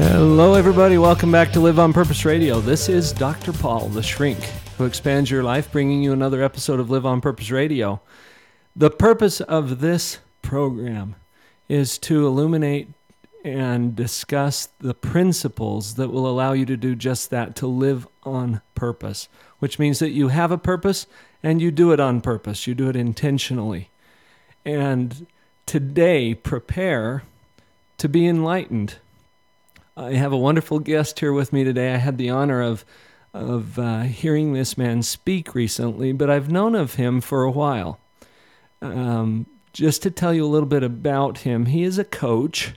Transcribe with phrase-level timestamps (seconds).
[0.00, 0.96] Hello, everybody.
[0.96, 2.60] Welcome back to Live on Purpose Radio.
[2.60, 3.52] This is Dr.
[3.52, 4.38] Paul, the shrink,
[4.76, 8.00] who expands your life, bringing you another episode of Live on Purpose Radio.
[8.76, 11.16] The purpose of this program
[11.68, 12.90] is to illuminate
[13.44, 18.60] and discuss the principles that will allow you to do just that to live on
[18.76, 21.08] purpose, which means that you have a purpose
[21.42, 23.90] and you do it on purpose, you do it intentionally.
[24.64, 25.26] And
[25.66, 27.24] today, prepare
[27.96, 28.94] to be enlightened.
[29.98, 31.92] I have a wonderful guest here with me today.
[31.92, 32.84] I had the honor of
[33.34, 37.98] of uh, hearing this man speak recently, but I've known of him for a while.
[38.80, 42.74] Um, just to tell you a little bit about him, he is a coach.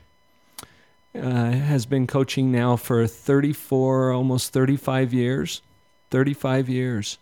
[1.14, 5.62] Uh, has been coaching now for 34, almost 35 years.
[6.10, 7.18] 35 years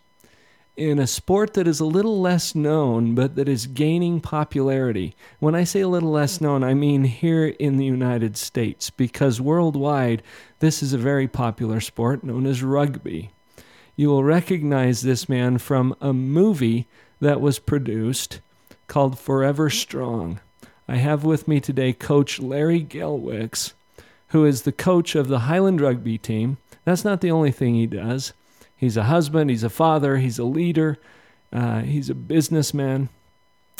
[0.79, 5.13] in a sport that is a little less known, but that is gaining popularity.
[5.39, 9.41] When I say a little less known, I mean here in the United States, because
[9.41, 10.23] worldwide,
[10.59, 13.31] this is a very popular sport known as rugby.
[13.97, 16.87] You will recognize this man from a movie
[17.19, 18.39] that was produced
[18.87, 20.39] called Forever Strong.
[20.87, 23.73] I have with me today Coach Larry Gelwix,
[24.29, 26.57] who is the coach of the Highland rugby team.
[26.85, 28.31] That's not the only thing he does.
[28.79, 30.97] He's a husband, he's a father, he's a leader,
[31.51, 33.09] uh, he's a businessman.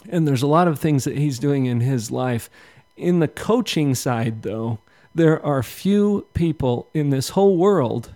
[0.09, 2.49] And there's a lot of things that he's doing in his life.
[2.97, 4.79] In the coaching side, though,
[5.15, 8.13] there are few people in this whole world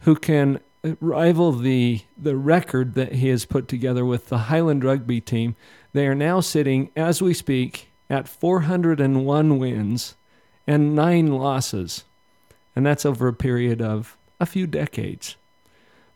[0.00, 0.60] who can
[0.98, 5.56] rival the the record that he has put together with the Highland rugby team.
[5.92, 10.14] They are now sitting, as we speak, at 401 wins
[10.66, 12.04] and nine losses,
[12.74, 15.36] and that's over a period of a few decades.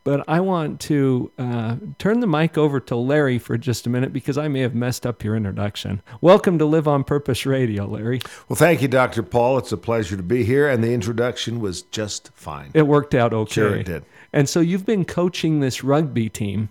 [0.05, 4.13] But I want to uh, turn the mic over to Larry for just a minute
[4.13, 6.01] because I may have messed up your introduction.
[6.21, 8.21] Welcome to Live on Purpose Radio, Larry.
[8.49, 9.23] Well, thank you, Dr.
[9.23, 9.59] Paul.
[9.59, 12.71] It's a pleasure to be here, and the introduction was just fine.
[12.73, 13.53] It worked out okay.
[13.53, 14.05] Sure, it did.
[14.33, 16.71] And so you've been coaching this rugby team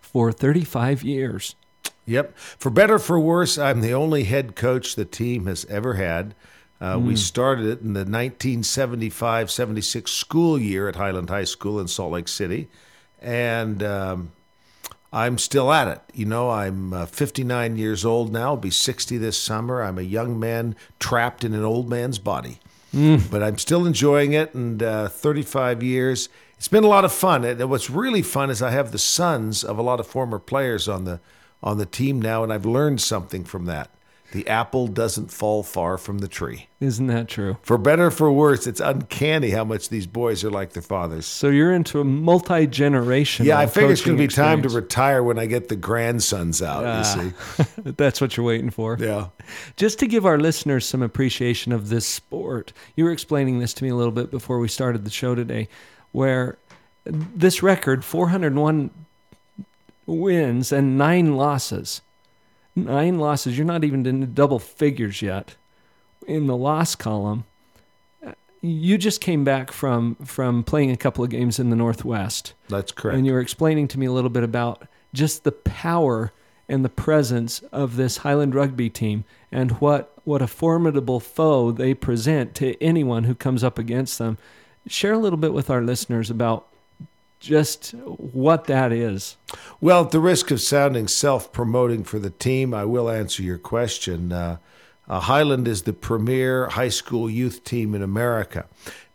[0.00, 1.54] for 35 years.
[2.06, 2.36] Yep.
[2.36, 6.34] For better for worse, I'm the only head coach the team has ever had.
[6.84, 7.06] Uh, mm.
[7.06, 12.12] We started it in the 1975 76 school year at Highland High School in Salt
[12.12, 12.68] Lake City.
[13.22, 14.32] And um,
[15.10, 16.02] I'm still at it.
[16.12, 19.80] You know, I'm uh, 59 years old now, I'll be 60 this summer.
[19.80, 22.58] I'm a young man trapped in an old man's body.
[22.92, 23.30] Mm.
[23.30, 24.52] But I'm still enjoying it.
[24.52, 26.28] And uh, 35 years,
[26.58, 27.46] it's been a lot of fun.
[27.46, 30.86] And what's really fun is I have the sons of a lot of former players
[30.86, 31.20] on the
[31.62, 33.88] on the team now, and I've learned something from that.
[34.34, 36.66] The apple doesn't fall far from the tree.
[36.80, 37.56] Isn't that true?
[37.62, 41.24] For better for worse, it's uncanny how much these boys are like their fathers.
[41.24, 43.46] So you're into a multi generation.
[43.46, 46.60] Yeah, I figure it's going to be time to retire when I get the grandsons
[46.62, 46.80] out.
[46.80, 47.62] you ah, see,
[47.96, 48.96] that's what you're waiting for.
[48.98, 49.28] Yeah.
[49.76, 53.84] Just to give our listeners some appreciation of this sport, you were explaining this to
[53.84, 55.68] me a little bit before we started the show today,
[56.10, 56.58] where
[57.04, 58.90] this record 401
[60.06, 62.00] wins and nine losses
[62.74, 63.56] nine losses.
[63.56, 65.56] You're not even in the double figures yet
[66.26, 67.44] in the loss column.
[68.60, 72.54] You just came back from from playing a couple of games in the Northwest.
[72.68, 73.16] That's correct.
[73.16, 76.32] And you were explaining to me a little bit about just the power
[76.66, 81.92] and the presence of this Highland rugby team and what what a formidable foe they
[81.92, 84.38] present to anyone who comes up against them.
[84.86, 86.66] Share a little bit with our listeners about
[87.44, 89.36] just what that is.
[89.80, 93.58] Well, at the risk of sounding self promoting for the team, I will answer your
[93.58, 94.32] question.
[94.32, 94.56] Uh,
[95.06, 98.66] uh, Highland is the premier high school youth team in America.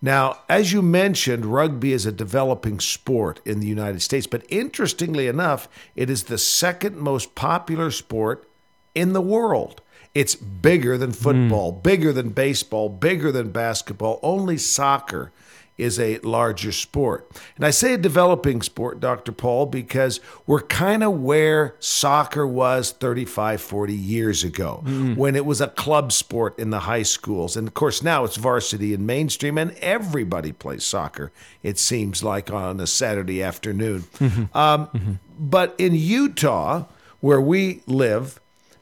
[0.01, 5.27] Now, as you mentioned, rugby is a developing sport in the United States, but interestingly
[5.27, 8.47] enough, it is the second most popular sport
[8.93, 9.81] in the world.
[10.13, 11.83] It's bigger than football, mm.
[11.83, 14.19] bigger than baseball, bigger than basketball.
[14.23, 15.31] Only soccer
[15.79, 17.29] is a larger sport.
[17.55, 19.31] And I say a developing sport, Dr.
[19.31, 24.83] Paul, because we're kind of where soccer was 35, 40 years ago
[25.15, 27.55] when it was a club sport in the high schools.
[27.57, 31.31] And of course, now it's varsity and mainstream, and everybody plays soccer,
[31.63, 34.03] it seems like on a Saturday afternoon.
[34.53, 36.85] Um, But in Utah,
[37.21, 38.39] where we live,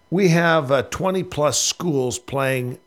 [0.09, 2.79] we have uh, 20 plus schools playing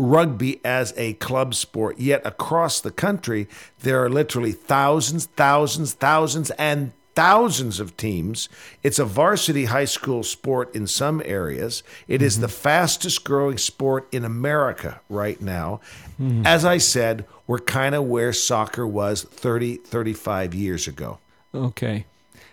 [0.00, 1.98] rugby as a club sport.
[1.98, 3.46] Yet across the country,
[3.80, 8.48] there are literally thousands, thousands, thousands, and thousands of teams.
[8.82, 11.82] It's a varsity high school sport in some areas.
[12.08, 12.62] It is the mm-hmm.
[12.62, 15.80] fastest growing sport in America right now.
[16.20, 16.46] Mm-hmm.
[16.46, 21.18] As I said, we're kind of where soccer was 30, 35 years ago.
[21.54, 22.06] Okay.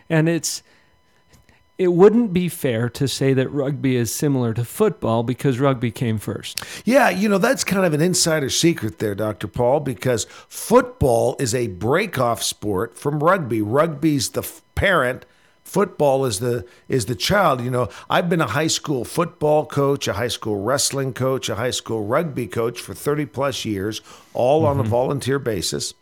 [0.10, 0.64] And it's
[1.78, 6.18] it wouldn't be fair to say that rugby is similar to football because rugby came
[6.18, 6.64] first.
[6.86, 9.48] Yeah, you know, that's kind of an insider secret there, Dr.
[9.48, 13.62] Paul, because football is a break-off sport from rugby.
[13.62, 15.26] Rugby's the f- parent,
[15.64, 17.62] football is the is the child.
[17.62, 21.56] You know, I've been a high school football coach, a high school wrestling coach, a
[21.56, 24.02] high school rugby coach for 30 plus years,
[24.34, 24.90] all on a mm-hmm.
[24.90, 25.94] volunteer basis.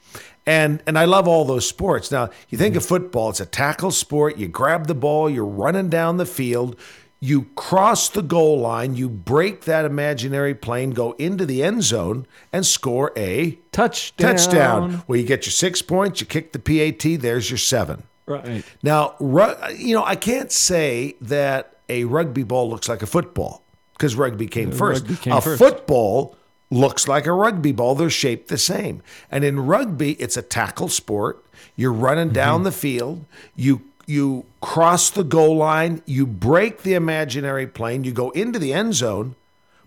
[0.47, 2.11] And and I love all those sports.
[2.11, 4.37] Now, you think of football, it's a tackle sport.
[4.37, 6.75] You grab the ball, you're running down the field,
[7.19, 12.27] you cross the goal line, you break that imaginary plane, go into the end zone,
[12.53, 14.35] and score a Touchdown.
[14.35, 14.91] touchdown.
[15.07, 18.03] Where you get your six points, you kick the PAT, there's your seven.
[18.27, 18.63] Right.
[18.83, 23.63] Now, ru- you know, I can't say that a rugby ball looks like a football
[23.93, 25.01] because rugby came first.
[25.03, 25.57] rugby came a first.
[25.59, 26.35] football
[26.69, 27.95] looks like a rugby ball.
[27.95, 29.01] They're shaped the same.
[29.31, 31.43] And in rugby, it's a tackle sport.
[31.75, 32.33] You're running mm-hmm.
[32.35, 33.25] down the field.
[33.55, 36.01] You you cross the goal line.
[36.05, 38.03] You break the imaginary plane.
[38.03, 39.35] You go into the end zone,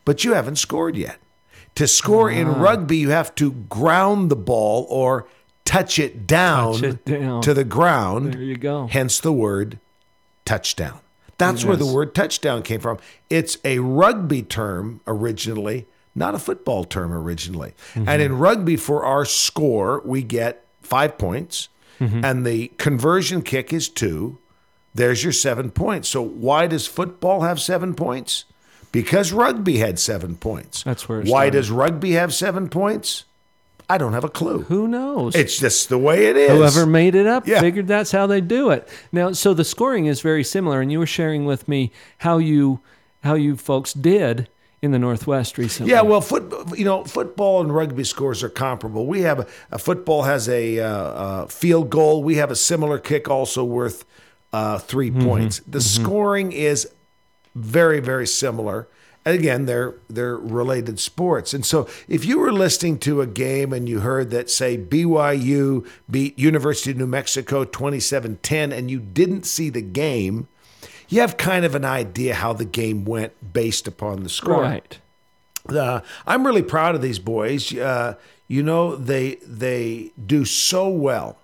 [0.04, 1.18] but you haven't scored yet.
[1.76, 2.60] To score in ah.
[2.60, 5.26] rugby, you have to ground the ball or
[5.64, 7.42] touch it down, Touch it down.
[7.42, 8.34] to the ground.
[8.34, 8.88] There you go.
[8.88, 9.78] Hence the word
[10.44, 10.98] touchdown.
[11.36, 12.98] That's where the word touchdown came from.
[13.30, 15.86] It's a rugby term originally,
[16.18, 17.72] not a football term originally.
[17.94, 18.08] Mm-hmm.
[18.08, 21.68] And in rugby, for our score, we get five points,
[22.00, 22.24] Mm-hmm.
[22.24, 24.38] and the conversion kick is two.
[24.94, 26.08] There's your seven points.
[26.08, 28.44] So why does football have seven points?
[28.92, 30.84] Because rugby had seven points.
[30.84, 31.50] That's where it Why started.
[31.52, 33.24] does rugby have seven points?
[33.90, 34.62] I don't have a clue.
[34.62, 35.34] Who knows?
[35.34, 36.50] It's just the way it is.
[36.52, 37.60] Whoever made it up Yeah.
[37.60, 38.88] figured that's how they do it.
[39.10, 42.78] Now, so the scoring is very similar, and you were sharing with me how you
[43.24, 44.48] how you folks did
[44.80, 45.92] in the Northwest recently.
[45.92, 49.06] Yeah, well, foot, you know, football and rugby scores are comparable.
[49.06, 52.22] We have a, a football has a, uh, uh, field goal.
[52.22, 54.04] We have a similar kick, also worth
[54.52, 55.60] uh, 3 points.
[55.66, 56.88] The scoring is
[57.54, 58.88] very, very similar.
[59.24, 61.52] And again, they're they're related sports.
[61.52, 65.86] And so, if you were listening to a game and you heard that, say, BYU
[66.10, 70.48] beat University of New Mexico 27-10, and you didn't see the game,
[71.08, 74.98] you have kind of an idea how the game went based upon the score right.
[75.68, 77.74] uh, I'm really proud of these boys.
[77.74, 78.14] Uh,
[78.46, 81.38] you know, they they do so well.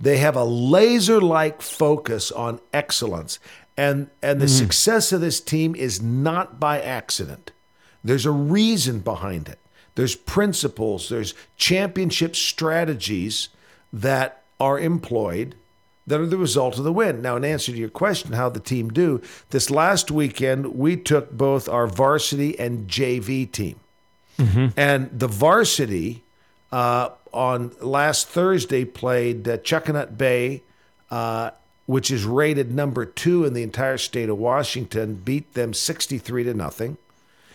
[0.00, 3.38] They have a laser-like focus on excellence,
[3.76, 7.52] and and the success of this team is not by accident.
[8.02, 9.60] There's a reason behind it.
[9.94, 11.08] There's principles.
[11.08, 13.48] There's championship strategies
[13.92, 15.54] that are employed
[16.06, 17.22] that are the result of the win.
[17.22, 21.30] Now, in answer to your question, how the team do, this last weekend we took
[21.30, 23.76] both our varsity and JV team,
[24.76, 26.24] and the varsity
[26.72, 30.62] uh, on last Thursday played uh, Chuckanut Bay,
[31.10, 31.50] uh,
[31.86, 36.54] which is rated number two in the entire state of Washington, beat them sixty-three to
[36.54, 36.96] nothing.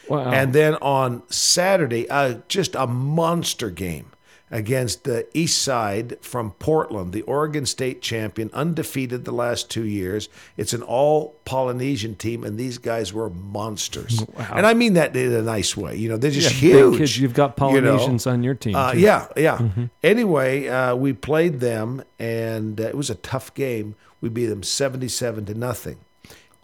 [0.08, 0.32] Wow.
[0.32, 4.06] And then on Saturday, uh, just a monster game
[4.50, 10.30] against the East Side from Portland, the Oregon State champion, undefeated the last two years.
[10.56, 14.24] It's an all Polynesian team, and these guys were monsters.
[14.38, 15.96] And I mean that in a nice way.
[15.98, 16.98] You know, they're just Yeah, huge.
[16.98, 17.20] kids.
[17.20, 17.92] You've got you know.
[17.92, 18.76] Polynesians on your team.
[18.76, 19.60] Uh, yeah, yeah.
[20.04, 23.96] Anyway, uh, we played them, and uh, it was a tough game.
[24.22, 25.98] We beat them seventy-seven to nothing.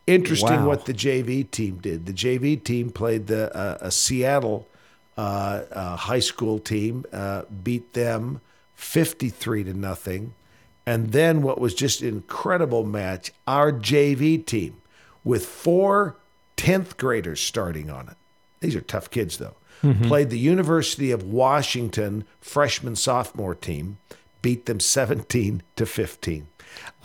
[0.07, 0.67] Interesting Wow.
[0.67, 2.05] what the JV team did.
[2.05, 4.67] The JV team played the uh, a Seattle
[5.17, 8.41] uh, uh, high school team, uh, beat them
[8.75, 10.33] fifty-three to nothing,
[10.85, 13.31] and then what was just an incredible match.
[13.47, 14.81] Our JV team
[15.23, 16.17] with four
[16.57, 18.15] 10th graders starting on it.
[18.59, 19.55] These are tough kids, though.
[20.03, 23.97] Played the University of Washington freshman sophomore team,
[24.41, 26.47] beat them 17 to 15.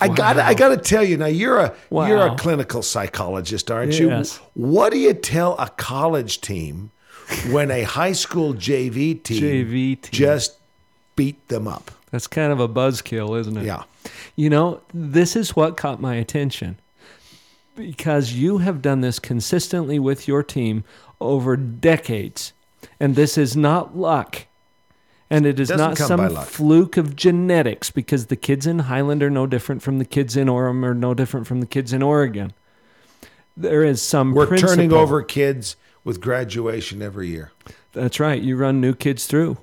[0.01, 1.75] I got I got to tell you now you're a
[2.09, 4.39] you're a clinical psychologist, aren't Yes.
[4.55, 4.63] you?
[4.65, 6.91] What do you tell a college team
[7.51, 10.11] when a high school JV team, JV team.
[10.11, 10.59] just
[11.17, 11.91] beat them up.
[12.11, 13.65] That's kind of a buzzkill, isn't it?
[13.65, 13.85] Yeah.
[14.37, 16.79] You know, this is what caught my attention
[17.75, 20.85] because you have done this consistently with your team
[21.21, 22.53] over decades.
[22.99, 24.47] And this is not luck.
[25.31, 29.47] And it is not some fluke of genetics because the kids in Highland are no
[29.47, 32.55] different from the kids in Orem or no different from the kids in Oregon.
[33.55, 37.53] There is some We're turning over kids with graduation every year.
[37.93, 38.41] That's right.
[38.41, 39.59] You run new kids through.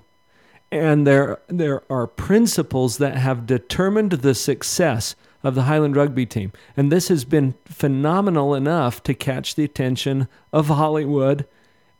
[0.71, 6.51] And there there are principles that have determined the success of the Highland rugby team.
[6.75, 11.47] And this has been phenomenal enough to catch the attention of Hollywood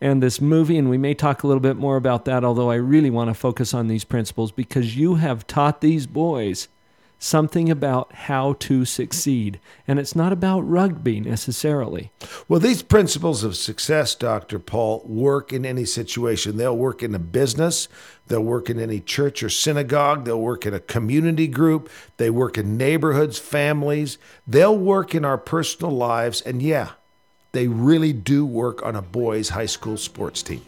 [0.01, 2.75] and this movie and we may talk a little bit more about that although I
[2.75, 6.68] really want to focus on these principles because you have taught these boys
[7.25, 9.60] something about how to succeed.
[9.88, 12.12] And it's not about rugby necessarily.
[12.48, 14.60] Well, these principles of success, Dr.
[14.60, 16.58] Paul, work in any situation.
[16.58, 17.88] They'll work in a business,
[18.27, 22.58] they'll work in any church or synagogue, they'll work in a community group, they work
[22.58, 26.41] in neighborhoods, families, they'll work in our personal lives.
[26.41, 26.91] And yeah,
[27.53, 30.62] they really do work on a boys' high school sports team.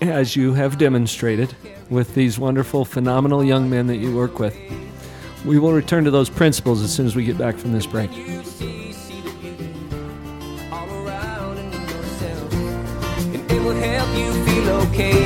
[0.00, 1.54] as you have demonstrated
[1.90, 4.56] with these wonderful, phenomenal young men that you work with.
[5.44, 8.14] We will return to those principles as soon as we get back from this break.
[8.16, 9.72] you see, see the beauty
[10.70, 12.52] all around and in yourself,
[13.34, 15.22] and it will help you feel okay.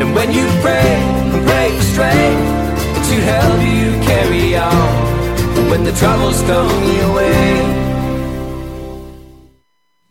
[0.00, 6.40] And when you pray pray for strength to help you carry on when the troubles
[6.42, 7.88] come your way.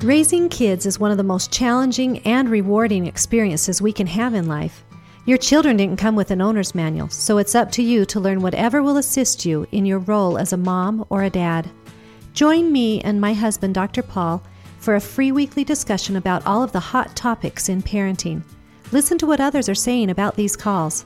[0.04, 4.48] Raising kids is one of the most challenging and rewarding experiences we can have in
[4.48, 4.84] life.
[5.28, 8.40] Your children didn't come with an owner's manual, so it's up to you to learn
[8.42, 11.70] whatever will assist you in your role as a mom or a dad.
[12.32, 14.02] Join me and my husband, Dr.
[14.02, 14.42] Paul,
[14.80, 18.42] for a free weekly discussion about all of the hot topics in parenting.
[18.94, 21.06] Listen to what others are saying about these calls.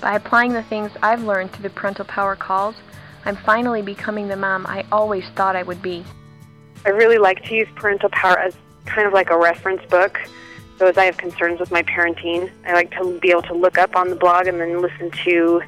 [0.00, 2.76] By applying the things I've learned through the parental power calls,
[3.24, 6.04] I'm finally becoming the mom I always thought I would be.
[6.86, 8.54] I really like to use parental power as
[8.86, 10.20] kind of like a reference book.
[10.82, 13.78] So as I have concerns with my parenting, I like to be able to look
[13.78, 15.62] up on the blog and then listen to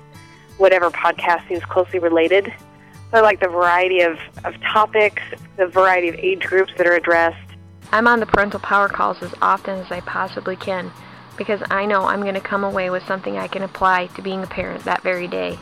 [0.59, 2.53] whatever podcast seems closely related.
[3.13, 5.23] So I like the variety of, of topics,
[5.57, 7.39] the variety of age groups that are addressed.
[7.93, 10.91] I'm on the parental power calls as often as I possibly can
[11.37, 14.43] because I know I'm going to come away with something I can apply to being
[14.43, 15.57] a parent that very day.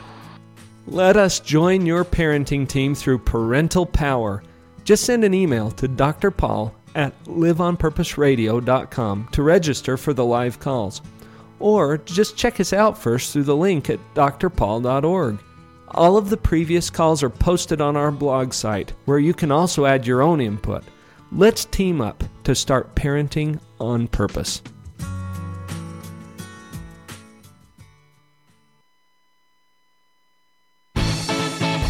[0.87, 4.43] Let us join your parenting team through parental power.
[4.85, 6.31] Just send an email to Dr.
[6.95, 11.01] At liveonpurposeradio.com to register for the live calls.
[11.59, 15.39] Or just check us out first through the link at drpaul.org.
[15.89, 19.85] All of the previous calls are posted on our blog site, where you can also
[19.85, 20.85] add your own input.
[21.31, 24.63] Let's team up to start parenting on purpose.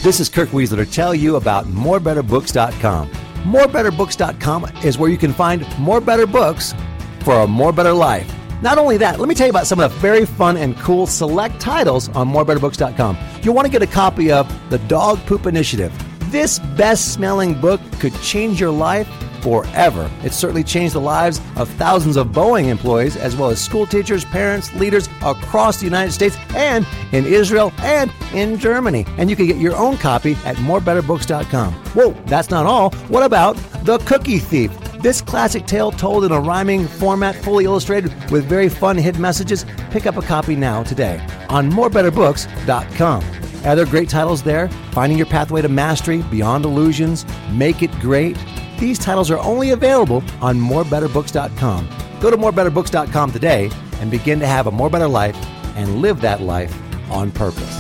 [0.03, 3.22] This is Kirk Weisler to tell you about morebetterbooks.com.
[3.45, 6.75] Morebetterbooks.com is where you can find more better books
[7.21, 8.33] for a more better life.
[8.63, 11.09] Not only that, let me tell you about some of the very fun and cool
[11.09, 13.19] select titles on morebetterbooks.com.
[13.43, 15.93] You'll want to get a copy of The Dog Poop Initiative.
[16.31, 19.09] This best smelling book could change your life
[19.43, 20.11] forever.
[20.25, 24.25] It certainly changed the lives of thousands of Boeing employees, as well as school teachers,
[24.25, 29.05] parents, leaders across the United States and in Israel and in Germany.
[29.19, 31.75] And you can get your own copy at morebetterbooks.com.
[31.75, 32.91] Whoa, that's not all.
[33.09, 34.71] What about The Cookie Thief?
[35.03, 39.67] This classic tale told in a rhyming format, fully illustrated with very fun hidden messages.
[39.91, 43.25] Pick up a copy now today on morebetterbooks.com.
[43.65, 44.69] Other great titles there?
[44.93, 48.37] Finding Your Pathway to Mastery, Beyond Illusions, Make It Great.
[48.83, 51.89] These titles are only available on morebetterbooks.com.
[52.19, 53.71] Go to morebetterbooks.com today
[54.01, 55.37] and begin to have a more better life
[55.77, 56.77] and live that life
[57.09, 57.79] on purpose.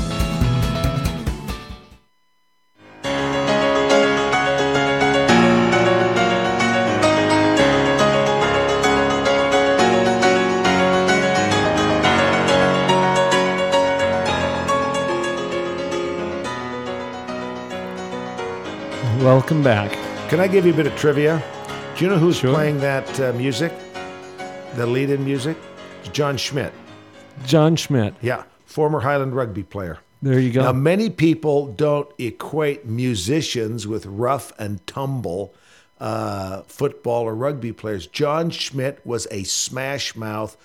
[19.21, 20.02] Welcome back.
[20.33, 21.43] Can I give you a bit of trivia?
[21.95, 22.55] Do you know who's Sure.
[22.55, 23.71] playing that uh, music?
[24.77, 25.59] The lead in music?
[26.15, 26.73] Jon Schmidt.
[27.45, 28.15] Jon Schmidt.
[28.23, 29.99] Yeah, former Highland rugby player.
[30.23, 30.63] There you go.
[30.63, 35.55] Now, many people don't equate musicians with rough and tumble
[36.01, 38.07] uh, football or rugby players.
[38.07, 40.57] Jon Schmidt was a smash mouth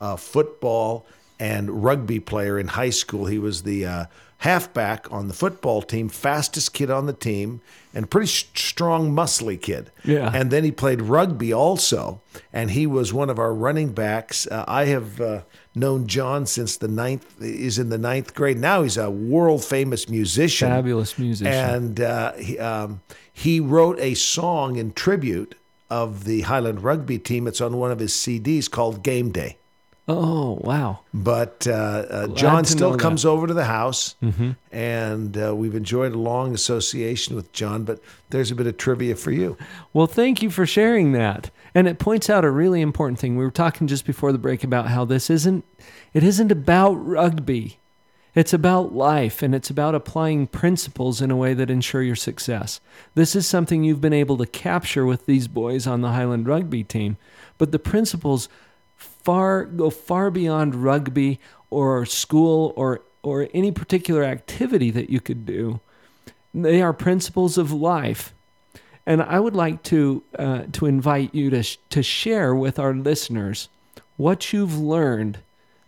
[0.00, 1.04] uh, football
[1.40, 3.26] and rugby player in high school.
[3.26, 4.04] He was the uh,
[4.38, 7.60] halfback on the football team, fastest kid on the team,
[7.94, 9.90] and pretty strong, muscly kid.
[10.04, 10.30] Yeah.
[10.32, 12.20] And then he played rugby also,
[12.52, 14.46] and he was one of our running backs.
[14.46, 15.42] Uh, I have uh,
[15.74, 17.26] known Jon since the ninth.
[17.40, 18.82] He's in the ninth grade now.
[18.82, 21.52] He's a world famous musician, Fabulous musician.
[21.52, 23.00] and uh, he, um,
[23.32, 25.54] he wrote a song in tribute
[25.88, 27.46] of the Highland rugby team.
[27.46, 29.56] It's on one of his CDs called Game Day.
[30.08, 31.00] Oh, wow.
[31.12, 33.28] But uh, uh, Jon still comes that.
[33.28, 34.14] over to the house,
[34.70, 37.82] and uh, we've enjoyed a long association with Jon.
[37.82, 39.56] But there's a bit of trivia for you.
[39.92, 41.50] Well, thank you for sharing that.
[41.74, 43.36] And it points out a really important thing.
[43.36, 45.64] We were talking just before the break about how this isn't
[46.14, 47.78] it isn't about rugby.
[48.34, 52.80] It's about life and it's about applying principles in a way that ensure your success.
[53.14, 56.84] This is something you've been able to capture with these boys on the Highland rugby
[56.84, 57.16] team,
[57.56, 58.50] but the principles
[59.26, 65.44] far go far beyond rugby or school or or any particular activity that you could
[65.44, 65.80] do.
[66.54, 68.32] They are principles of life.
[69.04, 72.94] And I would like to uh, to invite you to sh- to share with our
[72.94, 73.68] listeners
[74.16, 75.38] what you've learned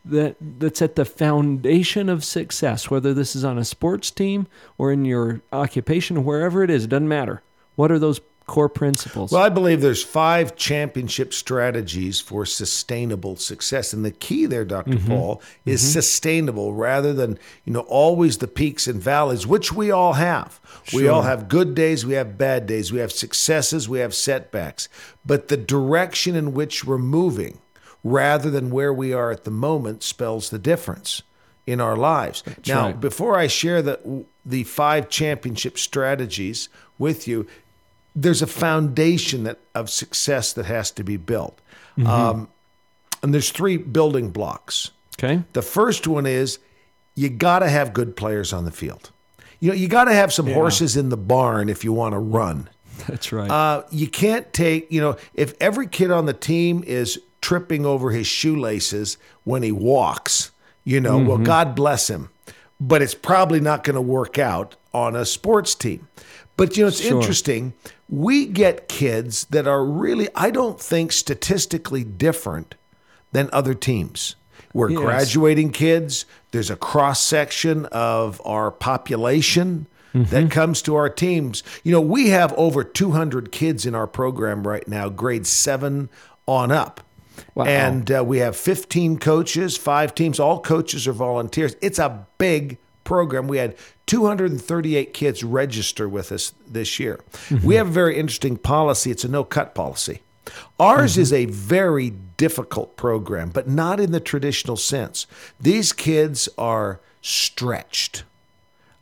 [0.04, 4.90] that that's at the foundation of success, whether this is on a sports team or
[4.90, 7.42] in your occupation, wherever it is, it doesn't matter.
[7.76, 9.30] What are those core principles?
[9.30, 14.94] Well, I believe there's five championship strategies for sustainable success, and the key there, doctor
[14.94, 15.06] mm-hmm.
[15.06, 15.92] Paul, is mm-hmm.
[15.92, 20.58] sustainable rather than you know always the peaks and valleys, which we all have.
[20.92, 24.88] We all have good days, we have bad days, we have successes, we have setbacks,
[25.24, 27.58] but the direction in which we're moving,
[28.02, 31.22] rather than where we are at the moment, spells the difference
[31.66, 32.42] in our lives.
[32.66, 32.98] now, right.
[33.00, 37.46] before I share the the five championship strategies with you,
[38.14, 41.60] there's a foundation that of success that has to be built.
[42.06, 42.48] Um,
[43.22, 44.90] and there's three building blocks.
[45.18, 45.42] okay.
[45.52, 46.58] The first one is
[47.16, 49.10] you got to have good players on the field.
[49.58, 52.18] You know, you got to have some horses in the barn if you want to
[52.20, 52.68] run.
[53.08, 53.50] That's right.
[53.50, 58.10] Uh, you can't take, you know, if every kid on the team is tripping over
[58.12, 60.52] his shoelaces when he walks,
[60.84, 62.30] you know, well, God bless him.
[62.80, 66.06] But it's probably not going to work out on a sports team.
[66.58, 67.18] But, you know, it's Sure.
[67.18, 67.72] interesting.
[68.10, 72.74] We get kids that are really, I don't think, statistically different
[73.32, 74.34] than other teams.
[74.74, 75.00] We're Yes.
[75.00, 76.26] graduating kids.
[76.50, 81.62] There's a cross section of our population that comes to our teams.
[81.84, 86.08] You know, we have over 200 kids in our program right now, grade seven
[86.46, 87.00] on up.
[87.54, 87.66] Wow.
[87.66, 90.40] And uh, we have 15 coaches, five teams.
[90.40, 91.76] All coaches are volunteers.
[91.80, 93.48] It's a big program.
[93.48, 93.74] We had
[94.06, 97.20] 238 kids register with us this year.
[97.64, 99.10] We have a very interesting policy.
[99.10, 100.20] It's a no cut policy.
[100.78, 105.26] Ours is a very difficult program, but not in the traditional sense.
[105.58, 108.24] These kids are stretched,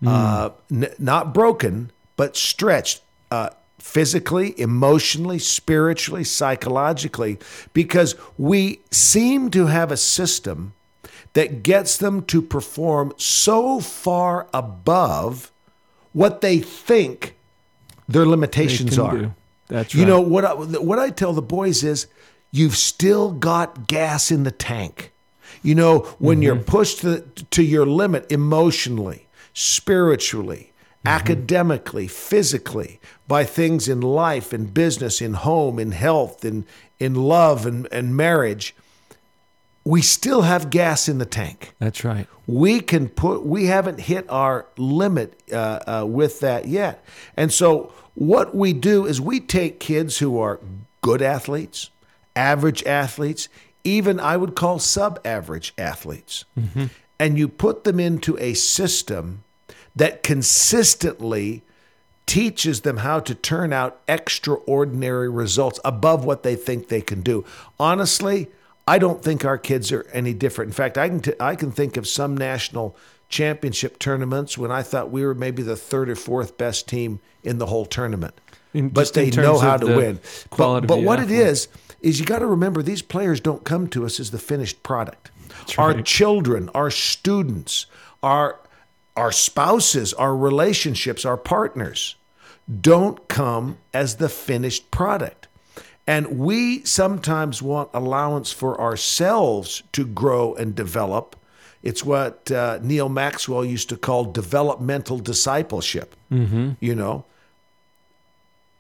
[0.07, 7.39] uh, n- not broken, but stretched uh, physically, emotionally, spiritually, psychologically,
[7.73, 10.75] because we seem to have a system
[11.37, 15.53] that gets them to perform so far above
[16.15, 17.37] what they think
[18.09, 19.19] their limitations are.
[19.19, 19.35] do.
[19.67, 20.01] That's right.
[20.01, 22.07] You know what I, what I tell the boys is
[22.53, 25.13] you've still got gas in the tank.
[25.63, 26.65] You know when you're mm-hmm.
[26.65, 27.21] pushed to,
[27.51, 31.09] to your limit emotionally, spiritually, mm-hmm.
[31.09, 36.65] academically, physically by things in life, in business, in home, in health, in
[36.99, 38.75] in love and, and marriage,
[39.87, 42.27] we still have gas in the tank That's right.
[42.47, 47.03] we can put we haven't hit our limit uh, uh, with that yet
[47.37, 50.61] and so what we do is we take kids who are
[51.03, 51.91] good athletes
[52.35, 53.49] average athletes
[53.85, 56.45] even i would call sub-average athletes
[57.19, 59.45] and you put them into a system
[59.95, 61.63] that consistently
[62.27, 67.45] teaches them how to turn out extraordinary results above what they think they can do.
[67.79, 68.49] Honestly,
[68.89, 70.69] I don't think our kids are any different.
[70.69, 72.97] In fact, I can t- I can think of some national
[73.29, 77.59] championship tournaments when I thought we were maybe the third or fourth best team in
[77.59, 78.41] the whole tournament.
[78.73, 80.21] In- but they know how to win.
[80.57, 81.39] But, but what it athlete.
[81.41, 81.69] is
[82.01, 85.31] is you got to remember these players don't come to us as the finished product.
[85.79, 86.05] Our right.
[86.05, 87.87] children, our students,
[88.23, 88.61] our
[89.17, 92.17] our spouses, our relationships, our partners
[92.81, 95.46] don't come as the finished product.
[96.07, 101.35] And we sometimes want allowance for ourselves to grow and develop.
[101.83, 106.15] It's what uh, Neal Maxwell used to call developmental discipleship.
[106.31, 107.25] You know,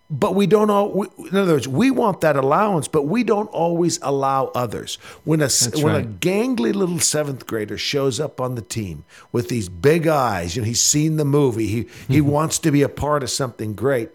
[0.08, 0.90] but we don't all.
[0.92, 4.96] We, in other words, we want that allowance, but we don't always allow others.
[5.24, 9.48] When a That's when a gangly little seventh grader shows up on the team with
[9.48, 11.66] these big eyes, you know, he's seen the movie.
[11.66, 12.28] He he Mm-hmm.
[12.30, 14.10] wants to be a part of something great.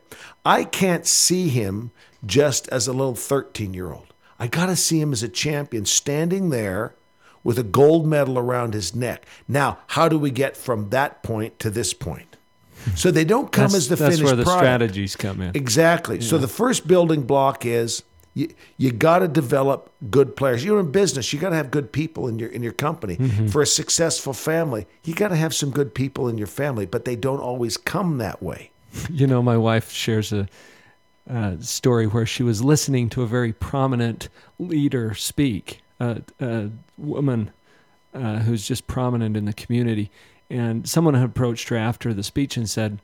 [0.45, 1.91] I can't see him
[2.25, 4.13] just as a little thirteen year old.
[4.39, 6.95] I got to see him as a champion, standing there
[7.43, 9.25] with a gold medal around his neck.
[9.47, 12.37] Now, how do we get from that point to this point?
[12.95, 14.63] So they don't come as the that's finished where the product.
[14.63, 15.55] strategies come in.
[15.55, 16.21] Exactly.
[16.21, 18.03] So the first building block is
[18.33, 20.63] you, you got to develop good players.
[20.63, 21.31] You're in business.
[21.33, 23.17] You got to have good people in your in your company.
[23.17, 23.47] Mm-hmm.
[23.47, 27.05] For a successful family, you got to have some good people in your family, but
[27.05, 28.71] they don't always come that way.
[29.09, 30.49] You know, my wife shares a,
[31.29, 34.29] uh story where she was listening to a very prominent
[34.59, 37.51] leader speak, a, a woman
[38.13, 40.11] uh, who's just prominent in the community.
[40.49, 42.99] And someone had approached her after the speech and said,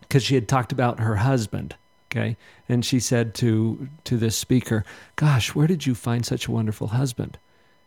[0.00, 1.74] because she had talked about her husband,
[2.10, 2.36] okay,
[2.68, 4.84] and she said to to this speaker,
[5.16, 7.38] "Gosh, where did you find such a wonderful husband?"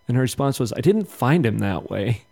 [0.07, 2.23] And her response was, "I didn't find him that way."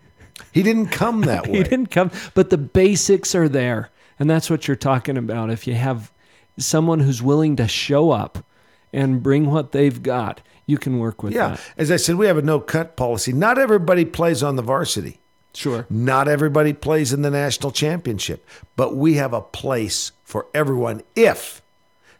[0.51, 1.57] He didn't come that way.
[1.59, 3.91] He didn't come, but the basics are there.
[4.17, 5.51] And that's what you're talking about.
[5.51, 6.11] If you have
[6.57, 8.45] someone who's willing to show up
[8.91, 11.49] and bring what they've got, you can work with yeah.
[11.49, 11.61] that.
[11.77, 13.33] As I said, we have a no cut policy.
[13.33, 15.19] Not everybody plays on the varsity.
[15.53, 15.85] Sure.
[15.89, 21.61] Not everybody plays in the national championship, but we have a place for everyone if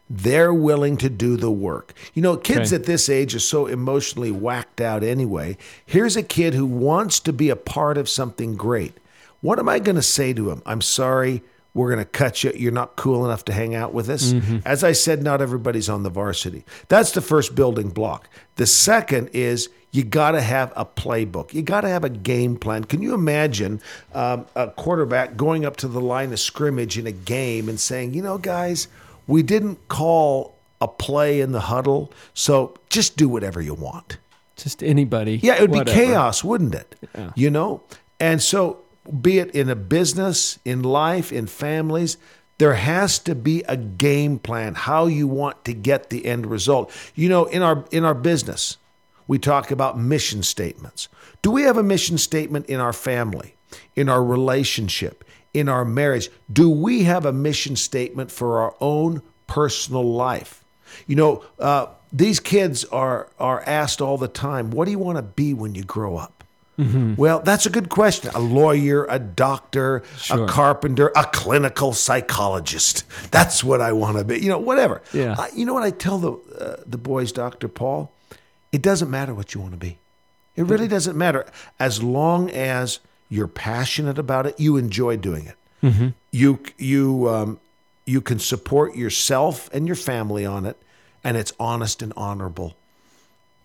[0.08, 1.94] they're willing to do the work.
[2.12, 2.76] You know, kids Okay.
[2.76, 5.56] at this age are so emotionally whacked out anyway.
[5.84, 8.98] Here's a kid who wants to be a part of something great.
[9.40, 10.62] What am I going to say to him?
[10.64, 11.42] I'm sorry,
[11.74, 12.52] we're going to cut you.
[12.54, 14.32] You're not cool enough to hang out with us.
[14.64, 16.64] As I said, not everybody's on the varsity.
[16.88, 18.28] That's the first building block.
[18.56, 21.52] The second is you got to have a playbook.
[21.52, 22.84] You got to have a game plan.
[22.84, 23.80] Can you imagine
[24.12, 28.14] um, a quarterback going up to the line of scrimmage in a game and saying,
[28.14, 28.88] you know, guys,
[29.26, 34.18] we didn't call a play in the huddle, so just do whatever you want.
[34.56, 35.40] Just anybody.
[35.42, 35.98] Yeah, it would whatever.
[35.98, 36.94] be chaos, wouldn't it?
[37.34, 37.82] You know?
[38.20, 38.83] And so,
[39.20, 42.16] be it in a business, in life, in families,
[42.58, 46.90] there has to be a game plan how you want to get the end result.
[47.14, 48.76] You know, in our in our business,
[49.26, 51.08] we talk about mission statements.
[51.42, 53.56] Do we have a mission statement in our family,
[53.96, 56.30] in our relationship, in our marriage?
[56.52, 60.64] Do we have a mission statement for our own personal life?
[61.06, 65.18] You know, uh, these kids are are asked all the time, "What do you want
[65.18, 66.33] to be when you grow up?"
[66.76, 68.30] Well, that's a good question.
[68.34, 70.44] A lawyer, a doctor, Sure.
[70.44, 73.04] a carpenter, a clinical psychologist.
[73.30, 74.40] That's what I want to be.
[74.40, 75.00] You know, whatever.
[75.12, 75.36] Yeah.
[75.38, 78.10] I- you know what I tell the uh, the boys, Doctor Paul?
[78.72, 79.98] It doesn't matter what you want to be.
[80.56, 81.46] It really doesn't matter
[81.78, 84.58] as long as you're passionate about it.
[84.58, 86.12] You enjoy doing it.
[86.30, 87.60] You you um,
[88.06, 90.76] you can support yourself and your family on it,
[91.22, 92.74] and it's honest and honorable.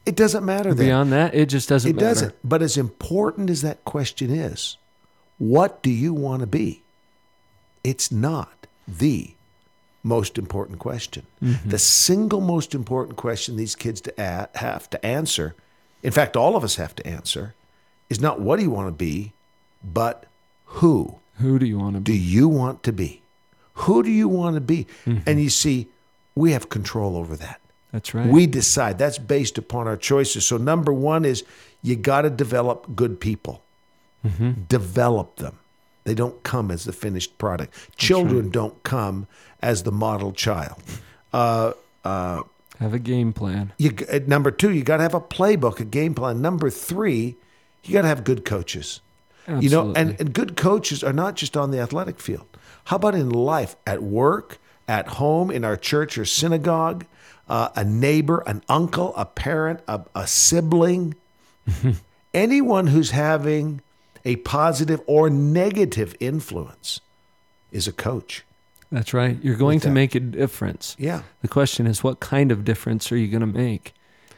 [0.09, 0.73] It doesn't matter.
[0.73, 0.87] Then.
[0.87, 2.03] Beyond that, it just doesn't matter.
[2.03, 2.13] It matter.
[2.15, 2.35] doesn't.
[2.43, 4.77] But as important as that question is,
[5.37, 6.81] what do you want to be?
[7.83, 9.31] It's not the
[10.03, 11.25] most important question.
[11.43, 11.69] Mm-hmm.
[11.69, 15.55] The single most important question these kids to a- have to answer,
[16.01, 17.53] in fact, all of us have to answer,
[18.09, 19.33] is not what do you want to be,
[19.83, 20.25] but
[20.65, 22.11] who Who do you want to be?
[22.11, 23.21] do you want to be?
[23.73, 24.87] Who do you want to be?
[25.05, 25.29] Mm-hmm.
[25.29, 25.87] And you see,
[26.35, 27.58] we have control over that.
[27.91, 28.27] That's right.
[28.27, 28.97] We decide.
[28.97, 30.45] That's based upon our choices.
[30.45, 31.43] So, number one is
[31.81, 33.63] you got to develop good people.
[34.25, 34.63] Mm-hmm.
[34.67, 35.59] Develop them.
[36.03, 37.73] They don't come as the finished product.
[37.97, 39.27] Children don't come
[39.61, 40.81] as the model child.
[41.33, 41.73] Uh,
[42.03, 42.43] uh,
[42.79, 43.73] have a game plan.
[43.77, 46.41] you, uh, number two, you got to have a playbook, a game plan.
[46.41, 47.35] Number three,
[47.83, 49.01] you got to have good coaches.
[49.47, 52.45] You know, and, and good coaches are not just on the athletic field.
[52.85, 57.05] How about in life, at work, at home, in our church or synagogue,
[57.49, 61.15] uh, a neighbor, an uncle, a parent, a, a sibling?
[62.33, 63.81] Anyone who's having
[64.25, 67.01] a positive or negative influence
[67.71, 68.45] is a coach.
[68.91, 69.37] That's right.
[69.43, 70.95] You're going to make a difference.
[70.99, 71.21] Yeah.
[71.41, 73.93] The question is, what kind of difference are you going to make?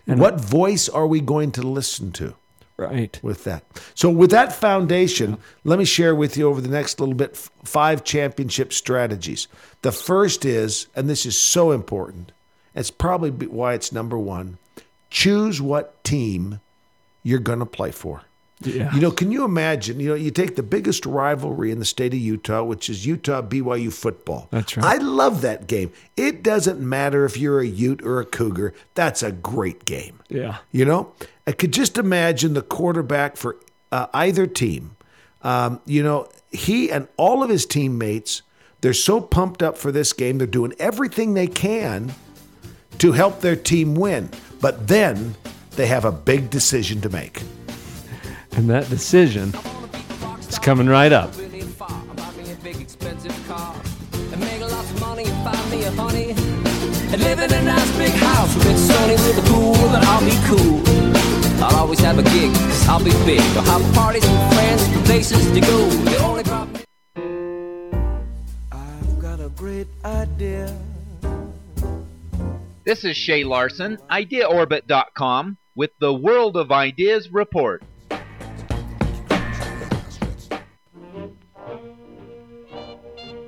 [0.07, 2.35] And what voice are we going to listen to?
[2.77, 3.19] Right.
[3.21, 3.63] with that.
[3.93, 7.51] So, with that foundation, let me share with you over the next little bit f-
[7.63, 9.47] five championship strategies.
[9.83, 12.31] The first is, and this is so important,
[12.75, 14.57] it's probably why it's number one
[15.09, 16.61] choose what team
[17.21, 18.23] you're going to play for.
[18.61, 18.93] Yeah.
[18.93, 19.99] You know, can you imagine?
[19.99, 23.41] You know, you take the biggest rivalry in the state of Utah, which is Utah
[23.41, 24.47] BYU football.
[24.51, 24.85] That's right.
[24.85, 25.91] I love that game.
[26.15, 30.19] It doesn't matter if you're a Ute or a Cougar, that's a great game.
[30.29, 30.57] Yeah.
[30.71, 31.11] You know,
[31.47, 33.57] I could just imagine the quarterback for
[33.91, 34.95] uh, either team.
[35.41, 38.43] Um, you know, he and all of his teammates
[38.81, 40.37] They're so pumped up for this game.
[40.37, 42.13] They're doing everything they can
[43.01, 44.29] to help their team win.
[44.61, 45.35] But then
[45.71, 47.41] they have a big decision to make.
[48.51, 49.55] And that decision
[50.47, 51.35] is coming right up.
[51.35, 51.89] really far.
[52.15, 53.75] Buy me a big expensive car.
[54.13, 56.29] And make lots of money and find me a honey.
[57.11, 59.75] And live in a nice big house with sunny with a pool.
[59.95, 61.63] And I'll be cool.
[61.63, 63.41] I'll always have a gig, cause I'll be big.
[63.57, 65.89] I'll have parties with friends and places to go.
[65.89, 66.83] The only problem
[68.71, 70.77] I've got a great idea.
[72.83, 77.83] This is Shay Larson, IdeaOrbit.com, with the World of Ideas report.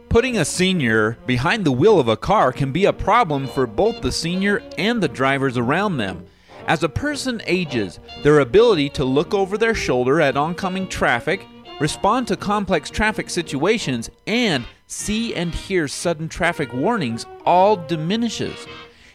[0.09, 4.01] Putting a senior behind the wheel of a car can be a problem for both
[4.01, 6.27] the senior and the drivers around them.
[6.67, 11.43] As a person ages, their ability to look over their shoulder at oncoming traffic,
[11.79, 18.67] respond to complex traffic situations, and see and hear sudden traffic warnings all diminishes.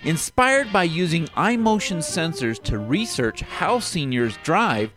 [0.09, 4.91] Inspired by using eye motion sensors to research how seniors drive,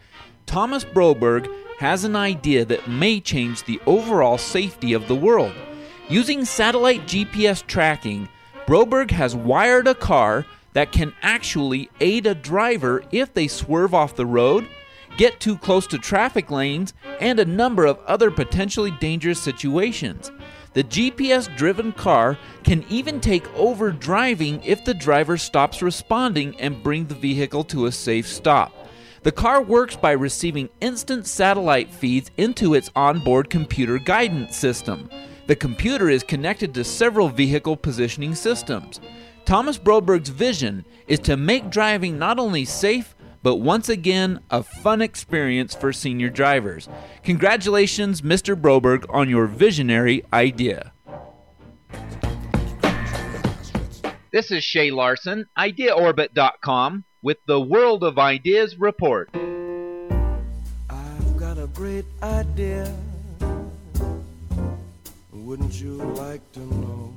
[0.46, 5.52] Thomas Broberg has an idea that may change the overall safety of the world.
[6.08, 8.30] Using satellite GPS tracking,
[8.66, 14.16] Broberg has wired a car that can actually aid a driver if they swerve off
[14.16, 14.66] the road,
[15.18, 20.32] get too close to traffic lanes, and a number of other potentially dangerous situations.
[20.74, 26.82] The GPS driven car can even take over driving if the driver stops responding and
[26.82, 28.72] bring the vehicle to a safe stop.
[29.24, 35.10] The car works by receiving instant satellite feeds into its onboard computer guidance system.
[35.48, 39.02] The computer is connected to several vehicle positioning systems.
[39.44, 45.02] Thomas Broberg's vision is to make driving not only safe, but once again, a fun
[45.02, 46.88] experience for senior drivers.
[47.24, 48.56] Congratulations, Mr.
[48.60, 50.94] Broberg, on your visionary idea.
[54.32, 59.30] This is Shay Larson, IdeaOrbit.com, with the World of Ideas report.
[60.90, 62.96] I've got a great idea.
[65.32, 67.14] Wouldn't you like to know?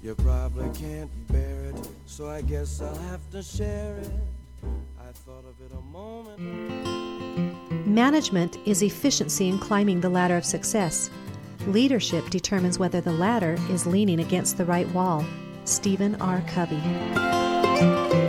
[0.00, 4.10] You probably can't bear it, so I guess I'll have to share it.
[7.86, 11.10] Management is efficiency in climbing the ladder of success.
[11.66, 15.24] Leadership determines whether the ladder is leaning against the right wall.
[15.64, 16.42] Stephen R.
[16.48, 18.27] Covey.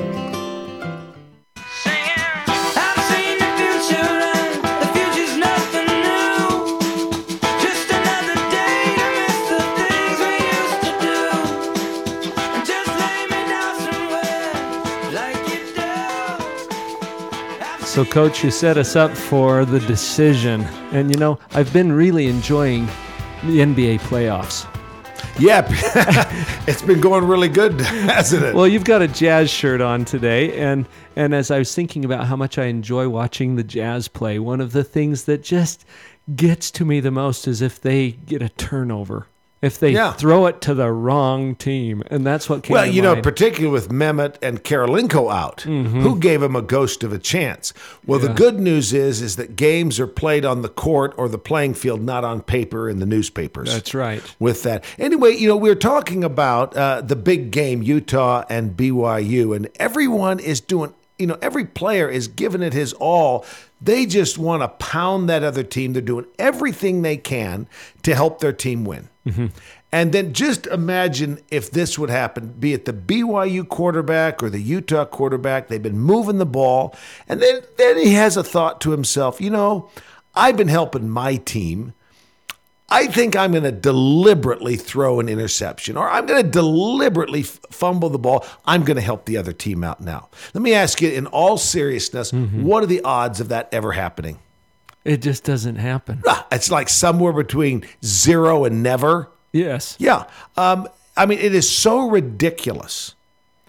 [17.99, 20.61] So, Coach, you set us up for the decision.
[20.93, 22.85] And, you know, I've been really enjoying
[23.43, 24.65] the NBA playoffs.
[25.37, 25.65] Yep.
[26.65, 28.55] it's been going really good, hasn't it?
[28.55, 30.85] Well, you've got a jazz shirt on today, and
[31.17, 34.61] and as I was thinking about how much I enjoy watching the jazz play, one
[34.61, 35.83] of the things that just
[36.37, 39.27] gets to me the most is if they get a turnover,
[39.61, 40.13] if they Yeah.
[40.13, 42.73] throw it to the wrong team, and that's what came.
[42.73, 47.11] well, you know, particularly with Mehmet and Kirilenko out, who gave him a ghost of
[47.11, 47.73] a chance?
[48.05, 48.35] Well, the Mm-hmm.
[48.37, 52.01] Good news is is that games are played on the court or the playing field,
[52.01, 53.73] not on paper in the newspapers.
[53.73, 54.21] that's right.
[54.39, 54.83] with that.
[54.97, 59.67] Anyway, you know, we are talking about uh, the big game, Utah and BYU, and
[59.77, 63.45] everyone is doing, you know, every player is giving it his all.
[63.81, 65.93] They just want to pound that other team.
[65.93, 67.67] They're doing everything they can
[68.03, 69.09] to help their team win.
[69.25, 69.47] Mm-hmm.
[69.91, 74.59] And then just imagine if this would happen, be it the BYU quarterback or the
[74.59, 75.67] Utah quarterback.
[75.67, 76.95] They've been moving the ball.
[77.27, 79.89] And then, then he has a thought to himself, you know,
[80.35, 81.93] I've been helping my team.
[82.91, 87.59] I think I'm going to deliberately throw an interception or I'm going to deliberately f-
[87.71, 88.45] fumble the ball.
[88.65, 90.29] I'm going to help the other team out now.
[90.53, 94.39] Let me ask you, in all seriousness, what are the odds of that ever happening?
[95.05, 96.21] It just doesn't happen.
[96.27, 99.29] Ah, It's like somewhere between zero and never.
[99.53, 99.95] Yes.
[99.99, 100.25] Yeah.
[100.57, 103.15] Um, I mean, it is so ridiculous.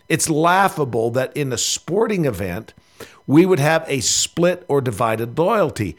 [0.08, 2.74] It's laughable that in a sporting event,
[3.26, 5.96] we would have a split or divided loyalty.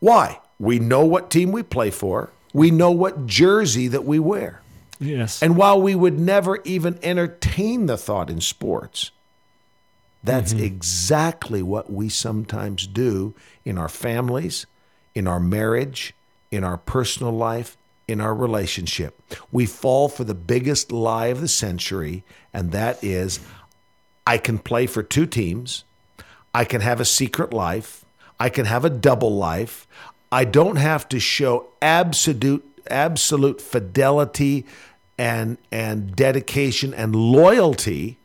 [0.00, 0.40] Why?
[0.58, 4.60] We know what team we play for, we know what jersey that we wear.
[4.98, 5.42] Yes.
[5.42, 9.10] And while we would never even entertain the thought in sports,
[10.22, 10.64] that's mm-hmm.
[10.64, 13.34] exactly what we sometimes do
[13.64, 14.66] in our families,
[15.14, 16.14] in our marriage,
[16.50, 19.20] in our personal life, in our relationship.
[19.50, 23.40] We fall for the biggest lie of the century, and that is
[24.26, 25.84] I can play for two teams.
[26.54, 28.04] I can have a secret life.
[28.38, 29.86] I can have a double life.
[30.32, 34.66] I don't have to show absolute absolute fidelity
[35.18, 38.18] and and dedication and loyalty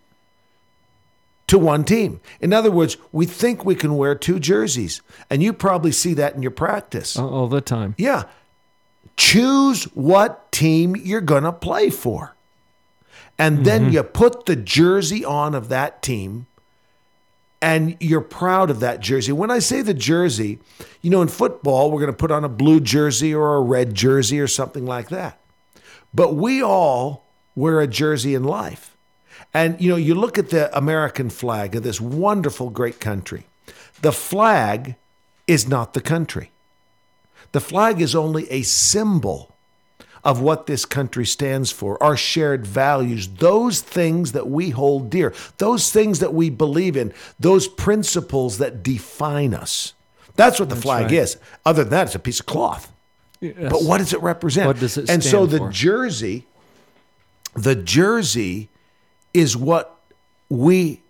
[1.47, 2.19] to one team.
[2.41, 6.33] In other words, we think we can wear two jerseys, and you probably see that
[6.33, 7.17] in your practice.
[7.17, 7.93] all all the time.
[7.97, 8.23] Yeah.
[9.17, 12.35] Choose what team you're going to play for.
[13.39, 13.93] And then mm-hmm.
[13.93, 16.46] you put the jersey on of that team
[17.61, 19.31] and you're proud of that jersey.
[19.31, 20.59] When I say the jersey,
[21.01, 23.95] you know, in football, we're going to put on a blue jersey or a red
[23.95, 25.39] jersey or something like that.
[26.13, 28.95] But we all wear a jersey in life.
[29.53, 33.47] And, you know, you look at the American flag of this wonderful, great country.
[34.01, 34.95] The flag
[35.47, 36.51] is not the country.
[37.53, 39.55] The flag is only a symbol
[40.27, 45.33] of what this country stands for, our shared values, those things that we hold dear,
[45.57, 49.93] those things that we believe in, those principles that define us.
[50.35, 51.13] That's what the flag right.
[51.13, 51.37] is.
[51.65, 52.91] Other than that, it's a piece of cloth.
[53.39, 53.55] Yes.
[53.57, 54.67] But what does it represent?
[54.67, 55.69] What does it and so the for?
[55.71, 56.45] jersey,
[57.55, 58.67] the jersey
[59.33, 59.97] is what
[60.49, 61.03] we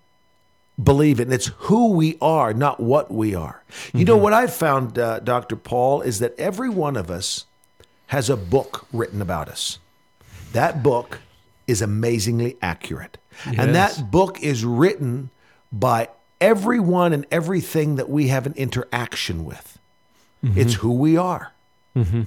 [0.81, 1.33] believe in.
[1.33, 3.63] It's who we are, not what we are.
[3.95, 5.55] You know what I've found, uh, Dr.
[5.55, 7.46] Paul, is that every one of us
[8.07, 9.79] has a book written about us.
[10.53, 11.19] That book
[11.67, 13.17] is amazingly accurate.
[13.45, 15.29] And that book is written
[15.71, 16.09] by
[16.41, 19.77] everyone and everything that we have an interaction with.
[20.43, 20.59] Mm-hmm.
[20.59, 21.53] It's who we are.
[21.95, 22.23] Mm-hmm.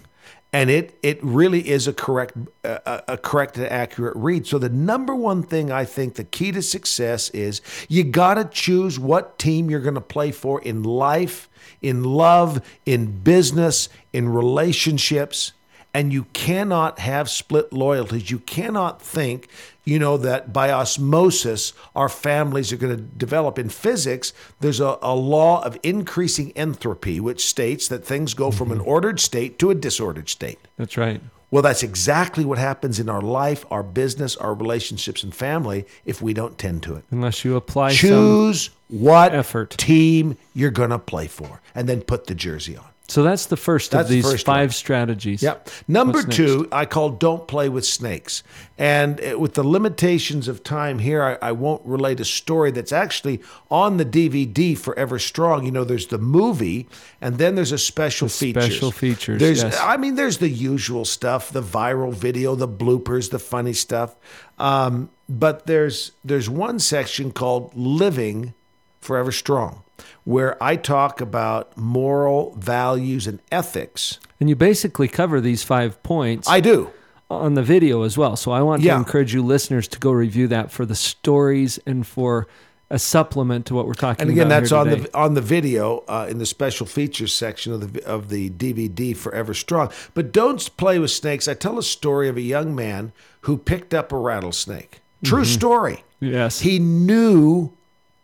[0.53, 4.49] And it it really is a correct a, a correct and accurate read.
[4.49, 8.45] So the number one thing I think the key to success is you got to
[8.45, 11.49] choose what team you're going to play for in life,
[11.81, 15.53] in love, in business, in relationships
[15.92, 18.31] and you cannot have split loyalties.
[18.31, 19.48] You cannot think,
[19.85, 23.59] you know, that by osmosis our families are going to develop.
[23.59, 28.70] In physics, there's a, a law of increasing entropy, which states that things go from
[28.70, 28.88] an mm-hmm.
[28.88, 30.59] ordered state to a disordered state.
[30.76, 31.20] That's right.
[31.50, 36.22] Well, that's exactly what happens in our life, our business, our relationships, and family if
[36.22, 37.05] we don't tend to it.
[37.11, 38.09] Unless you apply some.
[38.09, 39.70] Choose what effort.
[39.70, 42.87] team you're going to play for and then put the jersey on.
[43.11, 44.70] So that's the first That's of the these first five one.
[44.70, 45.42] strategies.
[45.42, 45.68] Yep.
[45.88, 48.44] Number two, I call don't play with snakes.
[48.79, 52.92] And uh, with the limitations of time here, I, I won't relate a story that's
[52.92, 55.64] actually on the DVD Forever Strong.
[55.64, 56.88] You know, there's the movie,
[57.20, 58.64] and then there's a special features.
[58.64, 59.79] special features, There's, yes.
[59.83, 64.14] I mean, there's the usual stuff, the viral video, the bloopers, the funny stuff.
[64.59, 68.55] Um, but there's there's one section called Living
[69.01, 69.83] Forever Strong,
[70.25, 74.19] where I talk about moral values and ethics.
[74.39, 76.91] And you basically cover these five points I do.
[77.31, 78.37] on the video as well.
[78.37, 78.95] So I want Yeah.
[78.95, 82.47] to encourage you listeners to go review that for the stories and for
[82.93, 84.61] a supplement to what we're talking And again, about.
[84.63, 88.31] that's on the on the video uh, in the special features section of the of
[88.31, 89.91] the DVD Forever Strong.
[90.13, 91.47] But don't play with snakes.
[91.47, 95.03] I tell a story of a young man who picked up a rattlesnake.
[95.23, 96.03] True story.
[96.19, 96.61] Yes.
[96.61, 97.71] He knew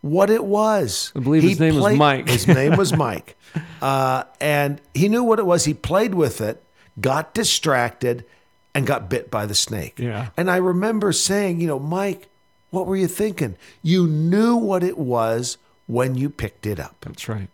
[0.01, 1.11] what it was.
[1.15, 2.27] I believe He his name was Mike.
[2.29, 3.35] His name was Mike,
[3.81, 5.65] uh, and he knew what it was.
[5.65, 6.63] He played with it,
[6.99, 8.25] got distracted,
[8.73, 9.97] and got bit by the snake.
[9.99, 10.29] Yeah.
[10.37, 12.27] And I remember saying, you know, Mike,
[12.69, 13.55] what were you thinking?
[13.81, 15.57] You knew what it was
[15.87, 16.95] when you picked it up.
[17.01, 17.49] That's right.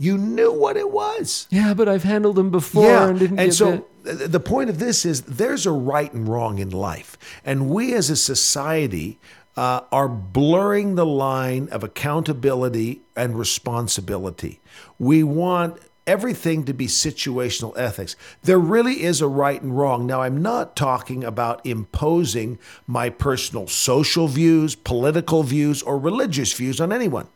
[0.00, 1.48] You knew what it was.
[1.50, 4.30] Yeah, but I've handled them before Yeah, and didn't get so bit.
[4.30, 8.08] the point of this is there's a right and wrong in life, and we as
[8.08, 9.18] a society
[9.56, 14.60] uh, are blurring the line of accountability and responsibility.
[14.98, 18.16] We want everything to be situational ethics.
[18.42, 20.06] There really is a right and wrong.
[20.06, 26.80] Now, I'm not talking about imposing my personal social views, political views, or religious views
[26.80, 27.28] on anyone.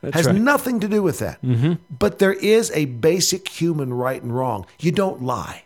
[0.00, 0.36] That's Has right.
[0.36, 1.38] nothing to do with that.
[1.90, 4.66] But there is a basic human right and wrong.
[4.80, 5.63] You don't lie.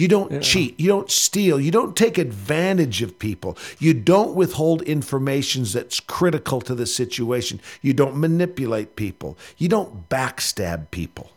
[0.00, 0.80] You don't cheat.
[0.80, 1.60] You don't steal.
[1.60, 3.58] You don't take advantage of people.
[3.78, 7.60] You don't withhold information that's critical to the situation.
[7.82, 9.36] You don't manipulate people.
[9.58, 11.32] You don't backstab people.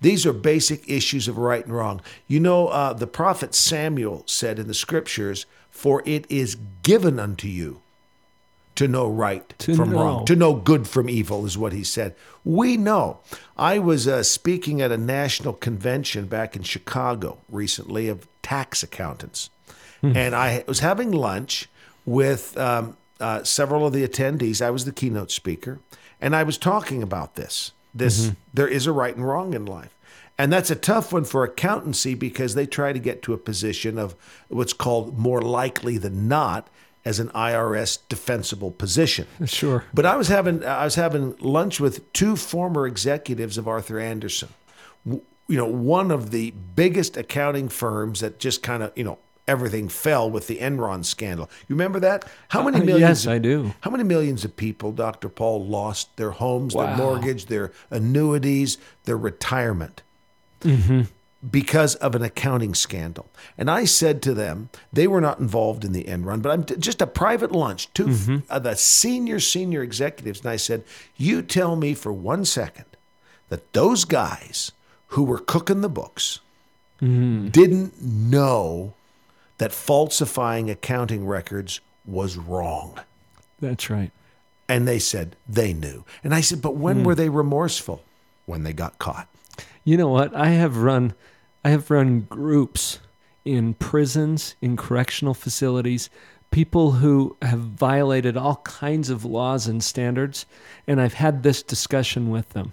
[0.00, 2.00] These are basic issues of right and wrong.
[2.26, 7.46] You know, uh, the prophet Samuel said in the scriptures, For it is given unto
[7.46, 7.82] you
[8.76, 9.98] to know right To from know.
[10.02, 12.14] wrong, to know good from evil, is what he said.
[12.44, 13.18] We know.
[13.56, 19.50] I was uh, speaking at a national convention back in Chicago recently of tax accountants.
[20.02, 21.68] And I was having lunch
[22.04, 24.62] with um, uh, several of the attendees.
[24.64, 25.80] I was the keynote speaker.
[26.20, 27.72] And I was talking about this.
[27.92, 29.96] This there is a right and wrong in life.
[30.38, 33.98] And that's a tough one for accountancy because they try to get to a position
[33.98, 34.14] of
[34.48, 36.68] what's called more likely than not
[37.06, 39.26] as an IRS defensible position.
[39.46, 39.84] Sure.
[39.94, 44.48] But I was having I was having lunch with two former executives of Arthur Andersen.
[45.06, 49.88] You know, one of the biggest accounting firms that just kind of, you know, everything
[49.88, 51.48] fell with the Enron scandal.
[51.68, 52.24] You remember that?
[52.48, 53.24] How many Uh, millions?
[53.24, 53.72] yes, I do.
[53.82, 55.28] How many millions of people, Dr.
[55.28, 60.02] Paul, lost their homes, their mortgage, their annuities, their retirement?
[60.62, 61.02] Mm-hmm.
[61.48, 63.26] Because of an accounting scandal.
[63.58, 66.76] And I said to them, they were not involved in the Enron, but I'm t-
[66.76, 68.36] just a private lunch, 2 Mm-hmm.
[68.52, 70.40] of the senior, senior executives.
[70.40, 70.82] And I said,
[71.16, 72.86] You tell me for one second
[73.48, 74.72] that those guys
[75.08, 76.40] who were cooking the books
[77.02, 77.48] Mm-hmm.
[77.48, 78.94] didn't know
[79.58, 82.98] that falsifying accounting records was wrong.
[83.60, 84.10] That's right.
[84.68, 86.04] And they said they knew.
[86.24, 88.02] And I said, But when were they remorseful?
[88.46, 89.28] When they got caught.
[89.84, 90.34] You know what?
[90.34, 91.14] I have run
[91.66, 93.00] I have run groups
[93.44, 96.08] in prisons, in correctional facilities,
[96.52, 100.46] people who have violated all kinds of laws and standards,
[100.86, 102.72] and I've had this discussion with them.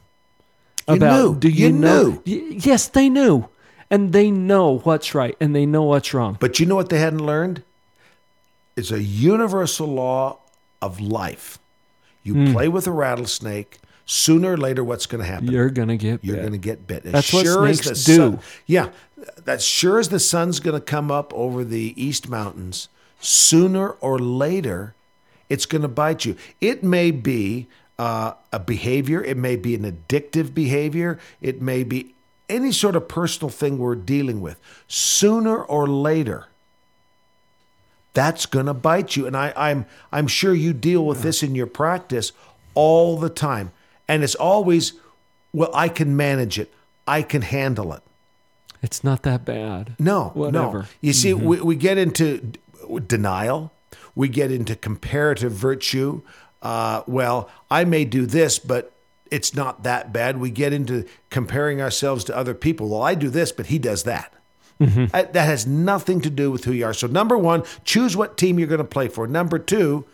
[0.87, 1.35] You knew.
[1.39, 2.21] do you, You know?
[2.23, 2.49] knew.
[2.51, 3.47] Yes, they knew.
[3.89, 6.37] And they know what's right and they know what's wrong.
[6.39, 7.63] But you know what they hadn't learned?
[8.75, 10.37] It's a universal law
[10.83, 11.57] of life.
[12.21, 12.53] You Hmm.
[12.53, 15.51] play with a rattlesnake, sooner or later, what's going to happen?
[15.51, 17.05] You're gonna get You're going to get bit.
[17.05, 18.15] As That's what as the do.
[18.15, 18.89] sun- yeah,
[19.43, 22.89] that's sure as the sun's going to come up over the East Mountains,
[23.19, 24.95] sooner or later,
[25.49, 26.35] it's going to bite you.
[26.59, 32.13] It may be uh, a behavior, it may be an addictive behavior, it may be
[32.49, 34.59] any sort of personal thing we're dealing with.
[34.87, 36.47] Sooner or later,
[38.13, 39.25] that's going to bite you.
[39.25, 42.31] And I, I'm I'm sure you deal with this in your practice
[42.75, 43.71] all the time,
[44.07, 44.93] and it's always,
[45.53, 46.73] well, I can manage it,
[47.07, 48.01] I can handle it.
[48.81, 49.95] It's not that bad.
[49.99, 50.65] No, Whatever.
[50.67, 50.77] Mm-hmm.
[50.79, 50.85] no.
[51.01, 52.59] You see, we, we get into d-
[53.07, 53.71] denial.
[54.13, 56.21] We get into comparative virtue.
[56.61, 58.91] Uh, well, I may do this, but
[59.31, 60.37] it's not that bad.
[60.37, 62.89] We get into comparing ourselves to other people.
[62.89, 64.33] Well, I do this, but he does that.
[64.81, 65.05] Mm-hmm.
[65.13, 66.93] Uh, That has nothing to do with who you are.
[66.93, 69.27] So, number one, choose what team you're going to play for.
[69.27, 70.05] Number two,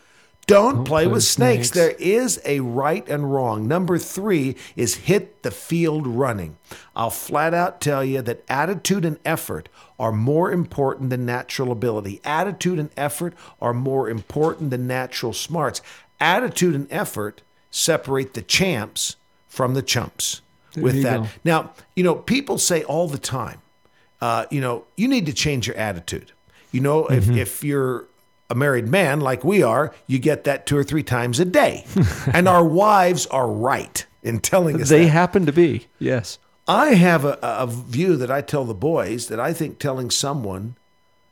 [0.49, 1.69] don't, play, with snakes.
[1.69, 1.71] snakes.
[1.71, 3.67] There is a right and wrong.
[3.67, 6.57] Number three is hit the field running.
[6.95, 12.19] I'll flat out tell you that attitude and effort are more important than natural ability.
[12.23, 15.81] Attitude and effort are more important than natural smarts.
[16.19, 17.41] Attitude and effort
[17.71, 19.15] separate the champs
[19.47, 20.41] from the chumps.
[20.73, 21.21] There with that.
[21.21, 21.27] go.
[21.43, 23.61] Now, you know, people say all the time,
[24.21, 26.31] uh, you know, you need to change your attitude.
[26.71, 27.31] You know, Mm-hmm.
[27.33, 28.05] if, if you're
[28.49, 31.85] a married man like we are, you get that two or three times a day.
[32.33, 35.09] and our wives are right in telling us They that.
[35.11, 35.87] happen to be.
[35.99, 36.39] Yes.
[36.67, 40.75] I have a, a view that I tell the boys that I think telling someone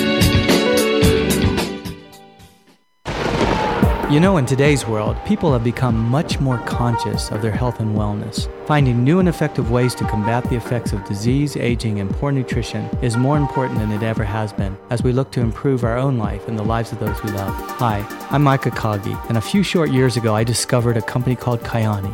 [4.10, 7.96] You know, in today's world, people have become much more conscious of their health and
[7.96, 8.48] wellness.
[8.66, 12.86] Finding new and effective ways to combat the effects of disease, aging, and poor nutrition
[13.02, 16.18] is more important than it ever has been as we look to improve our own
[16.18, 17.54] life and the lives of those we love.
[17.78, 21.60] Hi, I'm Micah Kagi, and a few short years ago I discovered a company called
[21.60, 22.12] Kyani.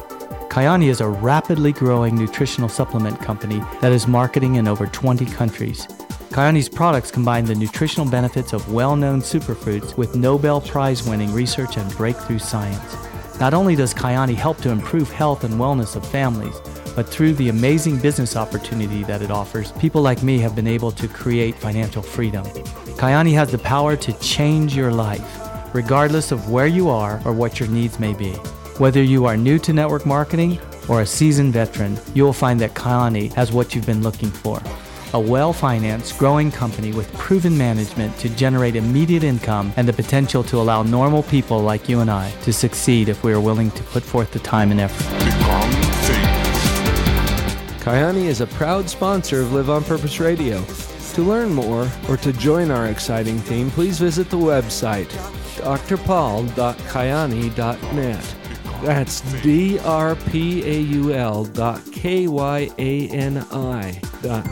[0.51, 5.88] Kyani is a rapidly growing nutritional supplement company that is marketing in over 20 countries.
[6.30, 11.76] Kyani's products combine the nutritional benefits of well known superfoods with Nobel Prize winning research
[11.76, 12.96] and breakthrough science.
[13.40, 16.54] Not only does Kyani help to improve health and wellness of families,
[16.94, 20.90] but through the amazing business opportunity that it offers, people like me have been able
[20.92, 22.44] to create financial freedom.
[22.96, 25.40] Kyani has the power to change your life,
[25.74, 28.32] regardless of where you are or what your needs may be.
[28.78, 30.58] Whether you are new to network marketing
[30.88, 34.60] or a seasoned veteran, you will find that Kyani has what you've been looking for.
[35.16, 40.44] A well financed, growing company with proven management to generate immediate income and the potential
[40.44, 43.82] to allow normal people like you and I to succeed if we are willing to
[43.84, 45.06] put forth the time and effort.
[47.82, 50.62] Kyani is a proud sponsor of Live on Purpose Radio.
[51.14, 55.08] To learn more or to join our exciting team, please visit the website
[55.56, 58.34] drpaul.kyani.net.
[58.82, 64.44] That's D R P A U L dot K Y A N I dot.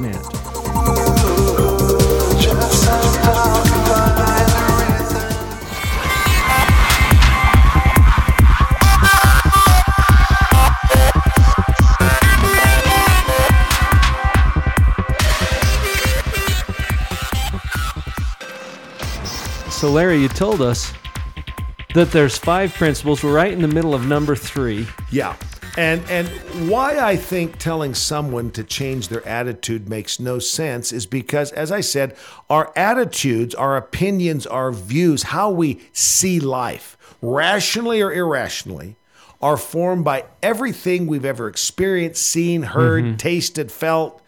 [19.70, 20.92] So, Larry, you told us
[21.94, 23.22] that there's five principles.
[23.22, 24.86] We're right in the middle of number three.
[25.10, 25.36] Yeah.
[25.76, 26.28] And and
[26.70, 31.72] why I think telling someone to change their attitude makes no sense is because as
[31.72, 32.16] I said,
[32.48, 38.96] our attitudes, our opinions, our views, how we see life, rationally or irrationally,
[39.40, 44.22] are formed by everything we've ever experienced, seen, heard, tasted, felt,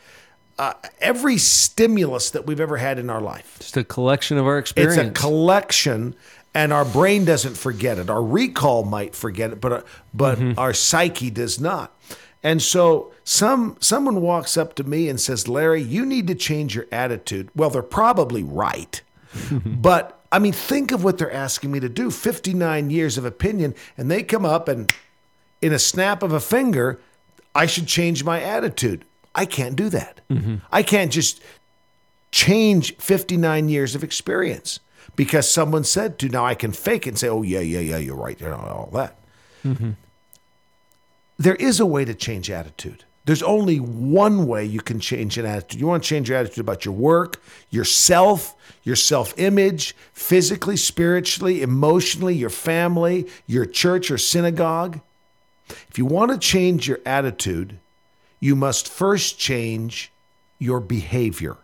[0.59, 3.57] uh, every stimulus that we've ever had in our life.
[3.61, 4.97] Just a collection of our experience.
[4.97, 6.15] It's a collection,
[6.57, 8.09] and our brain doesn't forget it.
[8.09, 9.83] Our recall might forget it, but uh,
[10.15, 11.95] but our psyche does not.
[12.43, 16.75] And so some someone walks up to me and says, "Larry, you need to change
[16.75, 19.03] your attitude." Well, they're probably right,
[19.67, 22.11] but I mean, think of what they're asking me to do.
[22.11, 24.91] Fifty-nine years of opinion, and they come up and,
[25.61, 26.99] in a snap of a finger,
[27.55, 29.05] I should change my attitude.
[29.35, 30.23] I can't do that.
[30.73, 31.43] I can't just
[32.33, 34.81] change 59 years of experience
[35.15, 36.29] because someone said to.
[36.29, 38.91] Now I can fake and say, oh, yeah, yeah, yeah, you're right, you know, all
[38.95, 39.17] that.
[39.65, 39.93] Mm-hmm.
[41.39, 43.05] There is a way to change attitude.
[43.27, 45.81] There's only one way you can change an attitude.
[45.81, 48.55] You want to change your attitude about your work, yourself,
[48.85, 55.01] your self image, physically, spiritually, emotionally, your family, your church or synagogue.
[55.69, 57.81] If you want to change your attitude,
[58.39, 60.13] you must first change
[60.61, 61.57] your behavior.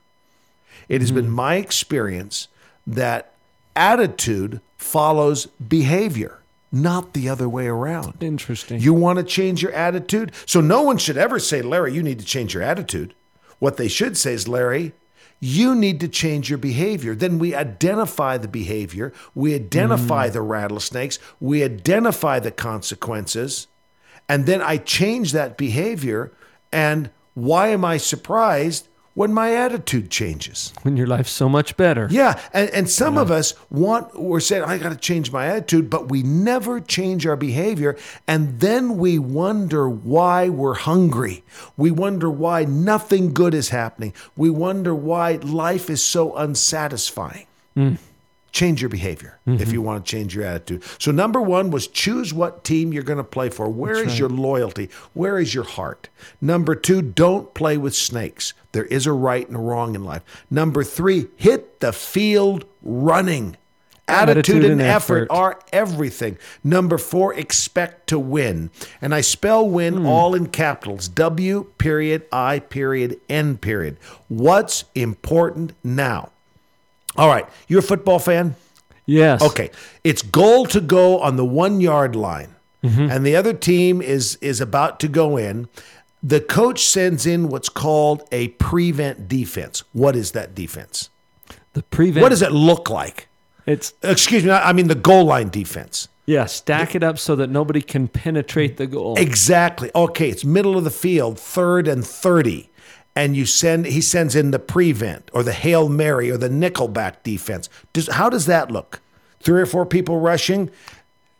[0.88, 1.20] It has mm-hmm.
[1.20, 2.48] been my experience
[2.88, 3.31] that
[3.76, 8.22] attitude follows behavior, not the other way around.
[8.22, 8.80] Interesting.
[8.80, 10.32] You want to change your attitude?
[10.46, 13.14] So no one should ever say, Larry, you need to change your attitude.
[13.58, 14.92] What they should say is, Larry,
[15.38, 17.14] you need to change your behavior.
[17.14, 20.32] Then we identify the behavior, we identify mm.
[20.32, 23.66] the rattlesnakes, we identify the consequences,
[24.28, 26.32] and then I change that behavior.
[26.72, 30.72] And why am I surprised when my attitude changes?
[30.82, 32.08] when your life's so much better.
[32.10, 35.90] Yeah, and, and some of us want we're saying I got to change my attitude,
[35.90, 37.96] but we never change our behavior,
[38.26, 41.44] and then we wonder why we're hungry.
[41.76, 44.12] We wonder why nothing good is happening.
[44.36, 47.46] We wonder why life is so unsatisfying.
[47.74, 47.94] Hmm.
[48.52, 50.82] Change your behavior if you want to change your attitude.
[50.98, 53.66] So number one was choose what team you're going to play for.
[53.68, 54.90] Where is your loyalty?
[55.14, 56.10] Where is your heart?
[56.40, 58.52] Number two, don't play with snakes.
[58.72, 60.22] There is a right and a wrong in life.
[60.50, 63.56] Number three, hit the field running.
[64.08, 65.28] Attitude, Attitude and and effort effort.
[65.30, 66.36] are everything.
[66.62, 68.70] Number four, expect to win.
[69.00, 70.06] And I spell win Hmm.
[70.06, 73.96] all in capitals W period I period N period.
[74.28, 76.32] What's important now?
[77.16, 78.54] All right, you're a football fan?
[79.06, 79.42] Yes.
[79.42, 79.70] Okay.
[80.04, 83.10] It's goal to go on the one yard line, mm-hmm.
[83.10, 85.68] and the other team is is about to go in.
[86.22, 89.82] The coach sends in what's called a prevent defense.
[89.92, 91.10] What is that defense?
[91.72, 92.22] The prevent.
[92.22, 93.28] What does it look like?
[93.66, 96.08] It's Excuse me, I mean the goal line defense.
[96.26, 96.46] yeah.
[96.46, 99.16] Stack it up so that nobody can penetrate the goal.
[99.18, 99.90] Exactly.
[99.94, 102.70] Okay, it's middle of the field, third and 30.
[103.14, 107.22] And you send he sends in the prevent or the Hail Mary or the nickelback
[107.22, 107.68] defense.
[107.92, 109.00] Does how does that look?
[109.40, 110.70] Three or four people rushing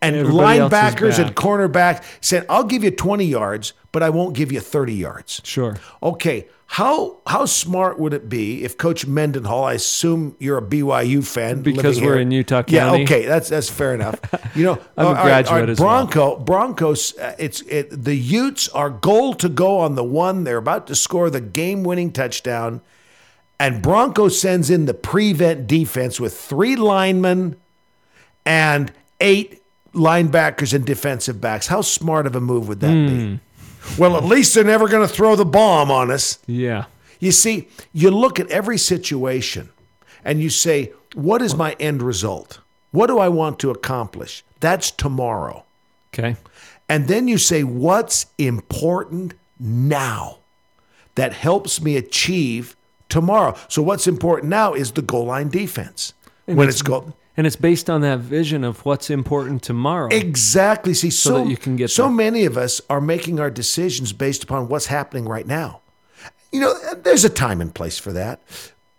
[0.03, 1.37] and Everybody linebackers and back.
[1.37, 5.41] cornerback saying, I'll give you 20 yards, but I won't give you 30 yards.
[5.45, 5.77] Sure.
[6.03, 9.65] Okay, how how smart would it be if Coach Mendenhall?
[9.65, 12.23] I assume you're a BYU fan Because we're here.
[12.23, 14.19] in Utah Yeah, okay, that's that's fair enough.
[14.55, 15.89] You know, I'm a all right, all graduate right, as well.
[16.07, 17.17] Bronco Broncos.
[17.19, 20.45] Uh, it's it, the Utes are goal to go on the one.
[20.45, 22.81] They're about to score the game-winning touchdown,
[23.61, 27.57] And Bronco sends in the prevent defense with three linemen
[28.47, 29.62] and eight
[29.95, 31.67] linebackers and defensive backs.
[31.67, 33.25] How smart of a move would that be?
[33.25, 33.35] Hmm.
[34.01, 36.39] Well, at least they're never going to throw the bomb on us.
[36.47, 36.85] Yeah.
[37.21, 39.71] You see, you look at every situation
[40.25, 42.61] and you say, what is my end result?
[42.93, 44.45] What do I want to accomplish?
[44.61, 45.65] That's tomorrow.
[46.15, 46.37] Okay.
[46.89, 50.39] And then you say, what's important now
[51.15, 52.77] that helps me achieve
[53.09, 53.57] tomorrow?
[53.69, 56.13] So, what's important now is the goal line defense.
[56.47, 57.17] And when it's- it's goal.
[57.37, 60.09] And it's based on that vision of what's important tomorrow.
[60.11, 60.93] Exactly.
[60.95, 62.13] See, so, that you can get so there.
[62.13, 65.81] many of us are making our decisions based upon what's happening right now.
[66.53, 68.43] You know, there's a time and place for that.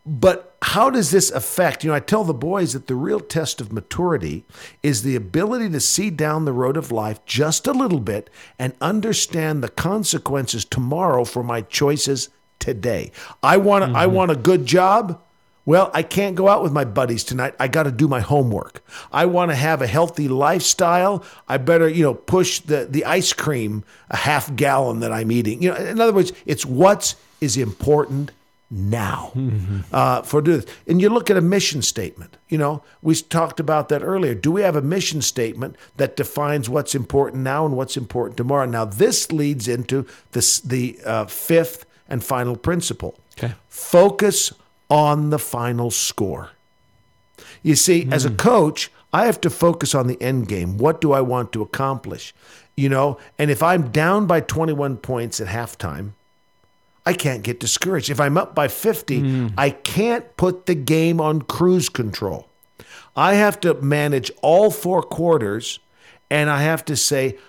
[0.06, 1.84] But how does this affect?
[1.84, 4.44] You know, I tell the boys that the real test of maturity
[4.82, 8.30] is the ability to see down the road of life just a little bit
[8.60, 12.30] and understand the consequences tomorrow for my choices
[12.60, 13.12] today.
[13.44, 14.16] I want I Mm-hmm.
[14.16, 15.22] want a good job.
[15.66, 17.56] Well, I can't go out with my buddies tonight.
[17.60, 18.84] I got to do my homework.
[19.12, 21.24] I want to have a healthy lifestyle.
[21.48, 25.62] I better, you know, push the the ice cream a half gallon that I'm eating.
[25.62, 28.32] You know, in other words, it's what's is important
[28.70, 29.32] now
[29.94, 30.66] uh, for do this.
[30.88, 32.38] And you look at a mission statement.
[32.50, 34.34] You know, we talked about that earlier.
[34.34, 38.66] Do we have a mission statement that defines what's important now and what's important tomorrow?
[38.66, 43.18] Now, this leads into this the uh, fifth and final principle.
[43.38, 43.54] Okay.
[43.70, 44.52] Focus
[44.94, 46.52] on the final score.
[47.64, 48.36] You see, as a hmm.
[48.36, 50.78] coach, I have to focus on the end game.
[50.78, 52.32] What do I want to accomplish?
[52.78, 56.12] You know, and if I'm down by 21 points at halftime,
[57.08, 58.12] I can't get discouraged.
[58.12, 59.48] If I'm up by 50, hmm.
[59.58, 62.48] I can't put the game on cruise control.
[63.16, 65.80] I have to manage all four quarters
[66.30, 67.40] and I have to say,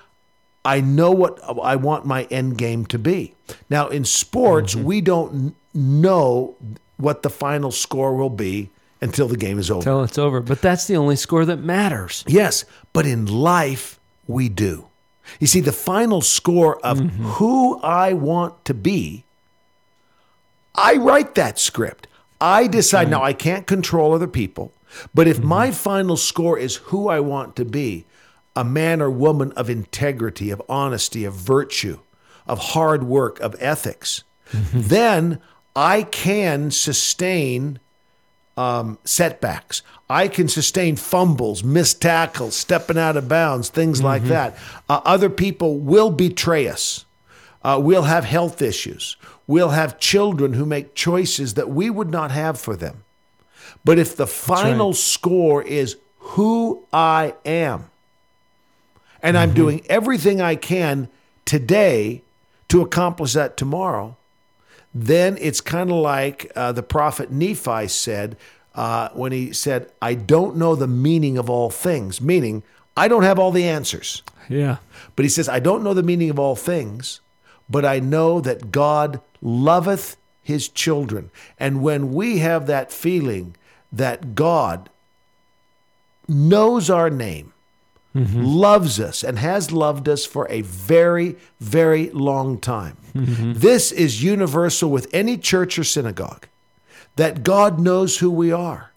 [0.64, 3.34] I know what I want my end game to be.
[3.68, 4.84] Now, in sports, mm-hmm.
[4.84, 6.56] we don't know
[7.04, 9.82] what the final score will be until the game is over.
[9.82, 10.40] Till it's over.
[10.40, 12.24] But that's the only score that matters.
[12.26, 14.88] Yes, but in life, we do.
[15.38, 17.24] You see, the final score of mm-hmm.
[17.24, 19.24] who I want to be,
[20.74, 22.06] I write that script.
[22.40, 23.08] I decide.
[23.08, 24.72] Now, I can't control other people,
[25.14, 25.48] but if mm-hmm.
[25.48, 28.06] my final score is who I want to be,
[28.56, 32.00] a man or woman of integrity, of honesty, of virtue,
[32.46, 34.80] of hard work, of ethics, mm-hmm.
[34.82, 35.40] then
[35.76, 37.80] I can sustain
[38.56, 39.82] um, setbacks.
[40.08, 44.56] I can sustain fumbles, missed tackles, stepping out of bounds, things like that.
[44.88, 47.04] Uh, other people will betray us.
[47.62, 49.16] Uh, we'll have health issues.
[49.46, 53.02] We'll have children who make choices that we would not have for them.
[53.84, 57.90] But if the final score is who I am,
[59.22, 61.08] and I'm doing everything I can
[61.46, 62.22] today
[62.68, 64.16] to accomplish that tomorrow,
[64.94, 68.36] then it's kind of like uh, the prophet Nephi said
[68.74, 72.62] uh, when he said, I don't know the meaning of all things, meaning
[72.96, 74.22] I don't have all the answers.
[74.48, 74.76] Yeah.
[75.16, 77.20] But he says, I don't know the meaning of all things,
[77.68, 81.30] but I know that God loveth his children.
[81.58, 83.56] And when we have that feeling
[83.92, 84.90] that God
[86.28, 87.53] knows our name,
[88.14, 88.44] Mm-hmm.
[88.44, 93.54] loves us, and has loved us for a very, very long time, mm-hmm.
[93.54, 96.46] this is universal with any church or synagogue
[97.16, 98.92] that God knows who we are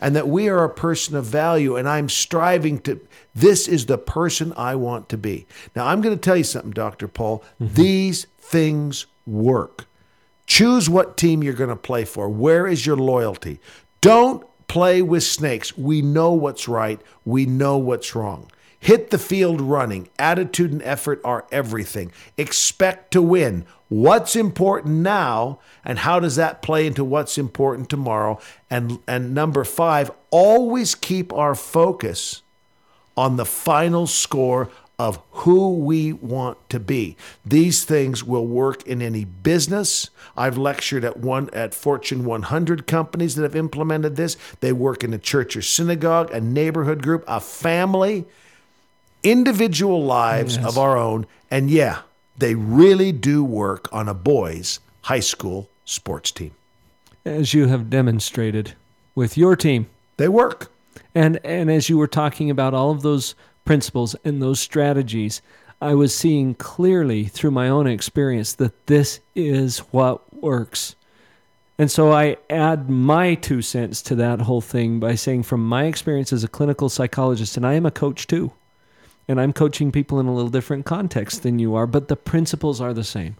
[0.00, 3.00] and that we are a person of value and I'm striving to
[3.34, 5.46] this is the person I want to be.
[5.74, 7.08] Now I'm going to tell you something Dr.
[7.08, 7.74] Paul, mm-hmm.
[7.74, 9.86] these things work.
[10.46, 12.28] Choose what team you're going to play for.
[12.28, 13.60] Where is your loyalty?
[14.00, 15.78] Don't play with snakes.
[15.78, 18.50] We know what's right, we know what's wrong.
[18.80, 20.08] Hit the field running.
[20.18, 22.10] Attitude and effort are everything.
[22.36, 23.66] Expect to win.
[23.88, 28.40] What's important now and how does that play into what's important tomorrow?
[28.68, 32.42] And and number 5, always keep our focus
[33.16, 37.16] on the final score of who we want to be.
[37.44, 40.10] These things will work in any business.
[40.36, 44.36] I've lectured at one at Fortune 100 companies that have implemented this.
[44.60, 48.24] They work in a church or synagogue, a neighborhood group, a family,
[49.22, 50.66] individual lives Yes.
[50.66, 51.26] of our own.
[51.50, 52.00] And yeah,
[52.38, 56.52] they really do work on a boys' high school sports team.
[57.24, 58.74] As you have demonstrated
[59.14, 59.86] with your team.
[60.16, 60.70] They work.
[61.14, 63.34] And and as you were talking about all of those
[63.64, 65.42] principles and those strategies,
[65.80, 70.94] I was seeing clearly through my own experience that this is what works.
[71.78, 75.84] And so I add my two cents to that whole thing by saying, from my
[75.84, 78.52] experience as a clinical psychologist, and I am a coach too,
[79.26, 82.80] and I'm coaching people in a little different context than you are, but the principles
[82.80, 83.36] are the same.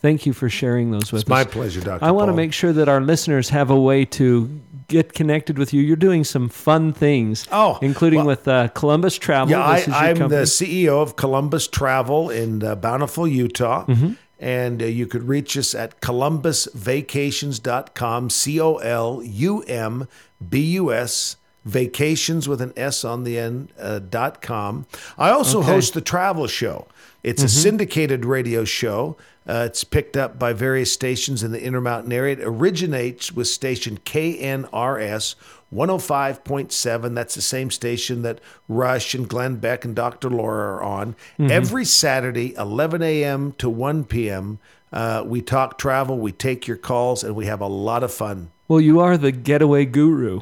[0.00, 1.28] Thank you for sharing those with us.
[1.28, 2.04] My pleasure, Dr.
[2.04, 4.48] I want to make sure that our listeners have a way to
[4.86, 5.82] get connected with you.
[5.82, 7.46] You're doing some fun things.
[7.50, 9.50] Oh, including well- with uh, Columbus Travel.
[9.50, 10.42] Yeah, I, I'm the.
[10.46, 13.84] CEO of Columbus Travel in uh, Bountiful, Utah.
[13.86, 14.16] Mhm.
[14.40, 20.06] And uh, you could reach us at columbusvacations.com, C O L U M
[20.48, 24.86] B U S, vacations with an S on the end, uh, dot com.
[25.18, 25.66] I also Okay.
[25.72, 26.86] host the travel show.
[27.24, 27.62] It's a Mhm.
[27.62, 29.16] syndicated radio show.
[29.48, 32.34] Uh, it's picked up by various stations in the Intermountain area.
[32.34, 35.34] It originates with station KNRS
[35.74, 37.14] 105.7.
[37.14, 40.28] That's the same station that Rush and Glenn Beck and Dr.
[40.30, 41.16] Laura are on.
[41.38, 41.50] Mhm.
[41.50, 43.52] Every Saturday, 11 a.m.
[43.58, 44.58] to 1 p.m.,
[44.92, 48.50] uh, we talk travel, we take your calls, and we have a lot of fun.
[48.68, 50.40] Well, you are the getaway guru,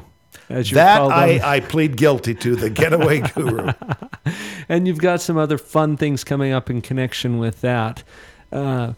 [0.49, 3.71] as you're That I, I plead guilty to, the getaway guru.
[4.69, 8.03] and you've got some other fun things coming up in connection with that.
[8.51, 8.93] Uh,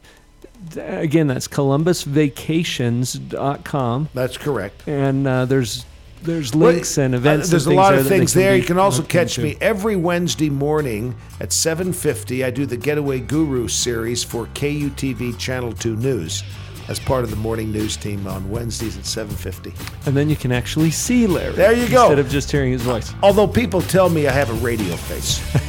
[0.77, 4.09] again, that's columbusvacations.com.
[4.13, 4.87] That's correct.
[4.87, 5.85] And uh, there's
[6.21, 7.49] there's Well, links and uh, events.
[7.49, 8.55] there's and a lot of things there.
[8.57, 12.45] You can also catch me every Wednesday morning at 7:50.
[12.45, 16.43] I do the Getaway Guru series for KUTV Channel 2 News
[16.89, 19.71] as part of the morning news team on Wednesdays at 7:50.
[20.07, 21.53] And then you can actually see Larry.
[21.53, 22.05] There you go.
[22.07, 23.13] Instead of just hearing his voice.
[23.23, 25.39] Although people tell me I have a radio face.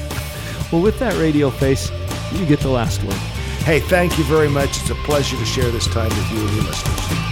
[0.73, 1.91] Well, with that radio face,
[2.33, 3.19] you get the last word.
[3.65, 4.81] Hey, thank you very much.
[4.81, 7.30] It's a pleasure to share this time with you and your listeners.